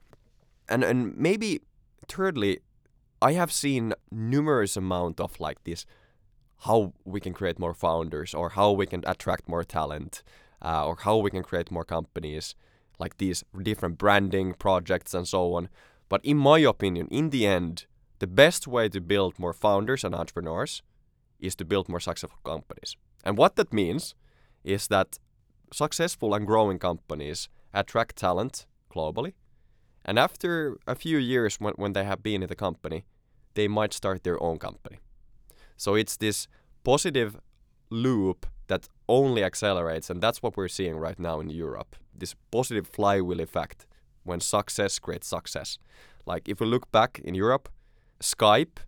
And 0.68 0.84
and 0.84 1.16
maybe 1.16 1.60
thirdly, 2.06 2.60
I 3.20 3.32
have 3.32 3.52
seen 3.52 3.94
numerous 4.10 4.76
amount 4.76 5.20
of 5.20 5.40
like 5.40 5.64
this 5.64 5.86
how 6.62 6.92
we 7.04 7.20
can 7.20 7.32
create 7.32 7.58
more 7.58 7.74
founders 7.74 8.34
or 8.34 8.50
how 8.50 8.72
we 8.72 8.86
can 8.86 9.04
attract 9.06 9.48
more 9.48 9.64
talent 9.64 10.22
uh, 10.60 10.84
or 10.86 10.96
how 10.96 11.16
we 11.18 11.30
can 11.30 11.42
create 11.42 11.70
more 11.70 11.84
companies 11.84 12.54
like 12.98 13.18
these 13.18 13.44
different 13.62 13.96
branding 13.96 14.54
projects 14.54 15.14
and 15.14 15.26
so 15.28 15.54
on. 15.54 15.68
But 16.08 16.24
in 16.24 16.36
my 16.36 16.58
opinion, 16.58 17.06
in 17.10 17.30
the 17.30 17.46
end, 17.46 17.86
the 18.18 18.26
best 18.26 18.66
way 18.66 18.88
to 18.88 19.00
build 19.00 19.38
more 19.38 19.52
founders 19.52 20.04
and 20.04 20.14
entrepreneurs 20.14 20.82
is 21.38 21.54
to 21.56 21.64
build 21.64 21.88
more 21.88 22.00
successful 22.00 22.38
companies. 22.44 22.96
And 23.24 23.36
what 23.36 23.56
that 23.56 23.72
means 23.72 24.14
is 24.64 24.88
that 24.88 25.18
successful 25.72 26.34
and 26.34 26.46
growing 26.46 26.78
companies 26.78 27.48
attract 27.72 28.16
talent 28.16 28.66
globally. 28.90 29.34
And 30.04 30.18
after 30.18 30.78
a 30.86 30.94
few 30.94 31.18
years, 31.18 31.60
when, 31.60 31.74
when 31.74 31.92
they 31.92 32.04
have 32.04 32.22
been 32.22 32.42
in 32.42 32.48
the 32.48 32.56
company, 32.56 33.04
they 33.54 33.68
might 33.68 33.92
start 33.92 34.24
their 34.24 34.42
own 34.42 34.58
company. 34.58 34.98
So 35.76 35.94
it's 35.94 36.16
this 36.16 36.48
positive 36.82 37.38
loop 37.90 38.46
that 38.68 38.88
only 39.08 39.44
accelerates. 39.44 40.10
And 40.10 40.20
that's 40.20 40.42
what 40.42 40.56
we're 40.56 40.68
seeing 40.68 40.96
right 40.96 41.18
now 41.18 41.40
in 41.40 41.50
Europe 41.50 41.96
this 42.18 42.34
positive 42.50 42.86
flywheel 42.86 43.40
effect 43.40 43.86
when 44.24 44.40
success 44.40 44.98
creates 44.98 45.26
success. 45.26 45.78
Like 46.26 46.48
if 46.48 46.60
we 46.60 46.66
look 46.66 46.90
back 46.92 47.20
in 47.24 47.34
Europe, 47.34 47.68
Skype 48.20 48.78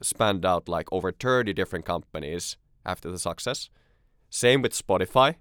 spanned 0.00 0.44
out 0.44 0.68
like 0.68 0.88
over 0.92 1.12
30 1.12 1.52
different 1.52 1.84
companies 1.84 2.56
after 2.84 3.10
the 3.10 3.18
success. 3.18 3.70
Same 4.30 4.62
with 4.62 4.72
Spotify. 4.72 5.36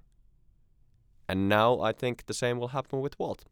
And 1.27 1.49
now 1.49 1.79
I 1.81 1.91
think 1.91 2.25
the 2.25 2.33
same 2.33 2.59
will 2.59 2.69
happen 2.69 3.01
with 3.01 3.17
Wolt. 3.17 3.45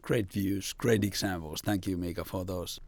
Great 0.00 0.32
views, 0.32 0.72
great 0.72 1.04
examples. 1.04 1.60
Thank 1.60 1.86
you, 1.86 1.96
Miika, 1.96 2.24
for 2.24 2.44
those. 2.44 2.80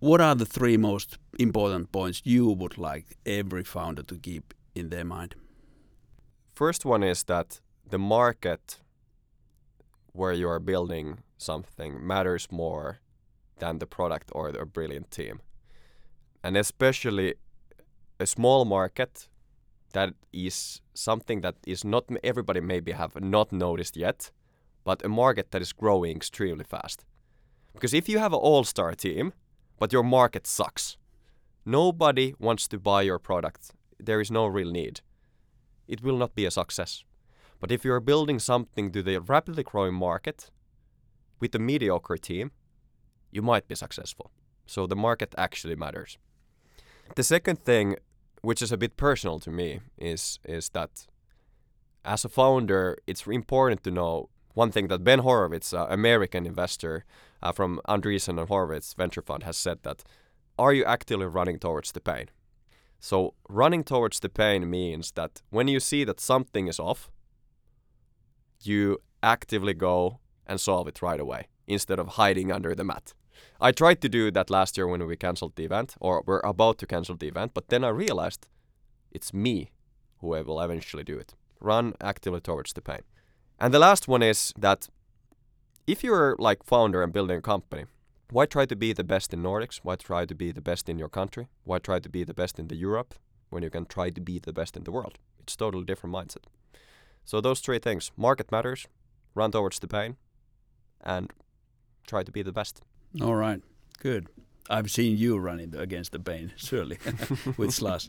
What 0.00 0.20
are 0.20 0.34
the 0.34 0.46
three 0.46 0.76
most 0.76 1.18
important 1.38 1.92
points 1.92 2.22
you 2.24 2.48
would 2.48 2.76
like 2.76 3.16
every 3.24 3.64
founder 3.64 4.02
to 4.02 4.16
keep 4.16 4.52
in 4.74 4.88
their 4.88 5.04
mind? 5.04 5.36
First 6.54 6.84
one 6.84 7.02
is 7.02 7.22
that 7.24 7.60
the 7.88 7.98
market 7.98 8.80
where 10.12 10.32
you 10.32 10.48
are 10.48 10.60
building 10.60 11.18
something 11.38 12.06
matters 12.06 12.48
more 12.50 13.00
than 13.58 13.78
the 13.78 13.86
product 13.86 14.30
or 14.32 14.52
the 14.52 14.64
brilliant 14.64 15.10
team. 15.10 15.40
And 16.42 16.56
especially 16.56 17.34
a 18.18 18.26
small 18.26 18.64
market 18.64 19.28
that 19.92 20.14
is 20.32 20.80
something 20.94 21.40
that 21.42 21.56
is 21.66 21.84
not 21.84 22.04
everybody 22.24 22.60
maybe 22.60 22.92
have 22.92 23.20
not 23.20 23.52
noticed 23.52 23.96
yet, 23.96 24.30
but 24.84 25.04
a 25.04 25.08
market 25.08 25.50
that 25.50 25.62
is 25.62 25.72
growing 25.72 26.16
extremely 26.16 26.64
fast. 26.64 27.04
Because 27.72 27.94
if 27.94 28.08
you 28.08 28.18
have 28.18 28.32
an 28.32 28.38
all-star 28.38 28.94
team, 28.94 29.32
but 29.78 29.92
your 29.92 30.02
market 30.02 30.46
sucks, 30.46 30.96
nobody 31.64 32.34
wants 32.38 32.68
to 32.68 32.78
buy 32.78 33.02
your 33.02 33.18
product. 33.18 33.72
There 33.98 34.20
is 34.20 34.30
no 34.30 34.46
real 34.46 34.70
need. 34.70 35.00
It 35.88 36.02
will 36.02 36.16
not 36.16 36.34
be 36.34 36.46
a 36.46 36.50
success. 36.50 37.04
But 37.62 37.70
if 37.70 37.84
you're 37.84 38.00
building 38.00 38.40
something 38.40 38.90
to 38.90 39.04
the 39.04 39.20
rapidly 39.20 39.62
growing 39.62 39.94
market 39.94 40.50
with 41.38 41.54
a 41.54 41.60
mediocre 41.60 42.16
team, 42.16 42.50
you 43.30 43.40
might 43.40 43.68
be 43.68 43.76
successful. 43.76 44.32
So 44.66 44.88
the 44.88 44.96
market 44.96 45.32
actually 45.38 45.76
matters. 45.76 46.18
The 47.14 47.22
second 47.22 47.60
thing, 47.60 47.96
which 48.40 48.62
is 48.62 48.72
a 48.72 48.76
bit 48.76 48.96
personal 48.96 49.38
to 49.38 49.50
me, 49.50 49.80
is 49.96 50.40
is 50.44 50.70
that 50.70 51.06
as 52.04 52.24
a 52.24 52.28
founder, 52.28 52.98
it's 53.06 53.28
important 53.28 53.84
to 53.84 53.92
know 53.92 54.28
one 54.54 54.72
thing 54.72 54.88
that 54.88 55.04
Ben 55.04 55.20
Horowitz, 55.20 55.72
an 55.72 55.86
American 55.88 56.46
investor 56.46 57.04
uh, 57.42 57.52
from 57.52 57.80
Andreessen 57.86 58.40
and 58.40 58.48
Horowitz 58.48 58.92
Venture 58.94 59.22
Fund, 59.22 59.44
has 59.44 59.56
said 59.56 59.78
that 59.84 60.02
are 60.58 60.74
you 60.74 60.84
actively 60.84 61.26
running 61.26 61.60
towards 61.60 61.92
the 61.92 62.00
pain? 62.00 62.26
So 62.98 63.34
running 63.48 63.84
towards 63.84 64.18
the 64.18 64.28
pain 64.28 64.68
means 64.68 65.12
that 65.12 65.42
when 65.50 65.68
you 65.68 65.78
see 65.78 66.02
that 66.04 66.20
something 66.20 66.66
is 66.66 66.80
off, 66.80 67.10
you 68.66 68.98
actively 69.22 69.74
go 69.74 70.18
and 70.46 70.60
solve 70.60 70.88
it 70.88 71.02
right 71.02 71.20
away 71.20 71.48
instead 71.66 71.98
of 71.98 72.08
hiding 72.08 72.50
under 72.52 72.74
the 72.74 72.84
mat. 72.84 73.14
I 73.60 73.72
tried 73.72 74.00
to 74.02 74.08
do 74.08 74.30
that 74.30 74.50
last 74.50 74.76
year 74.76 74.86
when 74.86 75.06
we 75.06 75.16
canceled 75.16 75.56
the 75.56 75.64
event, 75.64 75.94
or 76.00 76.22
we're 76.26 76.40
about 76.40 76.78
to 76.78 76.86
cancel 76.86 77.16
the 77.16 77.28
event, 77.28 77.52
but 77.54 77.68
then 77.68 77.84
I 77.84 77.88
realized 77.88 78.48
it's 79.10 79.32
me 79.32 79.70
who 80.18 80.28
will 80.28 80.60
eventually 80.60 81.04
do 81.04 81.18
it. 81.18 81.34
Run 81.60 81.94
actively 82.00 82.40
towards 82.40 82.72
the 82.72 82.82
pain. 82.82 83.02
And 83.58 83.72
the 83.72 83.78
last 83.78 84.08
one 84.08 84.22
is 84.22 84.52
that 84.58 84.88
if 85.86 86.02
you're 86.02 86.36
like 86.38 86.64
founder 86.64 87.02
and 87.02 87.12
building 87.12 87.38
a 87.38 87.42
company, 87.42 87.84
why 88.30 88.46
try 88.46 88.66
to 88.66 88.76
be 88.76 88.92
the 88.92 89.04
best 89.04 89.34
in 89.34 89.42
Nordics? 89.42 89.80
Why 89.82 89.96
try 89.96 90.24
to 90.26 90.34
be 90.34 90.52
the 90.52 90.60
best 90.60 90.88
in 90.88 90.98
your 90.98 91.08
country? 91.08 91.48
Why 91.64 91.78
try 91.78 91.98
to 92.00 92.08
be 92.08 92.24
the 92.24 92.34
best 92.34 92.58
in 92.58 92.68
the 92.68 92.76
Europe 92.76 93.14
when 93.50 93.62
you 93.62 93.70
can 93.70 93.86
try 93.86 94.10
to 94.10 94.20
be 94.20 94.38
the 94.38 94.52
best 94.52 94.76
in 94.76 94.84
the 94.84 94.92
world? 94.92 95.18
It's 95.40 95.54
totally 95.54 95.84
different 95.84 96.14
mindset. 96.16 96.44
So 97.24 97.40
those 97.40 97.60
three 97.60 97.78
things: 97.78 98.10
market 98.16 98.50
matters, 98.52 98.86
run 99.34 99.50
towards 99.50 99.78
the 99.78 99.88
pain, 99.88 100.16
and 101.00 101.30
try 102.06 102.22
to 102.22 102.32
be 102.32 102.42
the 102.42 102.52
best. 102.52 102.82
All 103.20 103.34
right, 103.34 103.60
good. 104.00 104.28
I've 104.70 104.90
seen 104.90 105.16
you 105.16 105.38
running 105.38 105.74
against 105.76 106.12
the 106.12 106.18
pain, 106.20 106.52
surely, 106.56 106.98
with 107.56 107.72
Slush. 107.72 108.08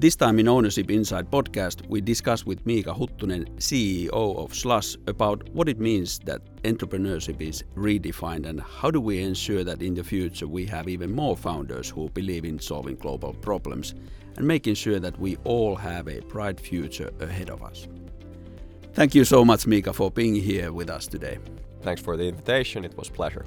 This 0.00 0.16
time 0.16 0.38
in 0.38 0.48
Ownership 0.48 0.90
Inside 0.90 1.30
podcast, 1.30 1.86
we 1.86 2.00
discuss 2.00 2.46
with 2.46 2.64
Miika 2.64 2.96
Huttunen, 2.96 3.46
CEO 3.58 4.38
of 4.38 4.54
Slush, 4.54 4.96
about 5.06 5.46
what 5.50 5.68
it 5.68 5.78
means 5.78 6.18
that 6.20 6.40
entrepreneurship 6.62 7.38
is 7.42 7.64
redefined 7.76 8.46
and 8.46 8.62
how 8.62 8.90
do 8.90 8.98
we 8.98 9.22
ensure 9.22 9.62
that 9.62 9.82
in 9.82 9.92
the 9.92 10.02
future 10.02 10.48
we 10.48 10.64
have 10.64 10.88
even 10.88 11.14
more 11.14 11.36
founders 11.36 11.90
who 11.90 12.08
believe 12.10 12.46
in 12.46 12.58
solving 12.58 12.96
global 12.96 13.34
problems 13.34 13.94
and 14.40 14.48
making 14.48 14.74
sure 14.74 14.98
that 14.98 15.18
we 15.20 15.36
all 15.44 15.76
have 15.76 16.08
a 16.08 16.20
bright 16.20 16.58
future 16.58 17.10
ahead 17.20 17.50
of 17.50 17.62
us. 17.62 17.86
Thank 18.94 19.14
you 19.14 19.24
so 19.26 19.44
much, 19.44 19.66
Miika, 19.66 19.94
for 19.94 20.10
being 20.10 20.34
here 20.34 20.72
with 20.72 20.88
us 20.88 21.06
today. 21.06 21.38
Thanks 21.82 22.00
for 22.00 22.16
the 22.16 22.24
invitation. 22.24 22.82
It 22.84 22.96
was 22.96 23.10
pleasure. 23.10 23.44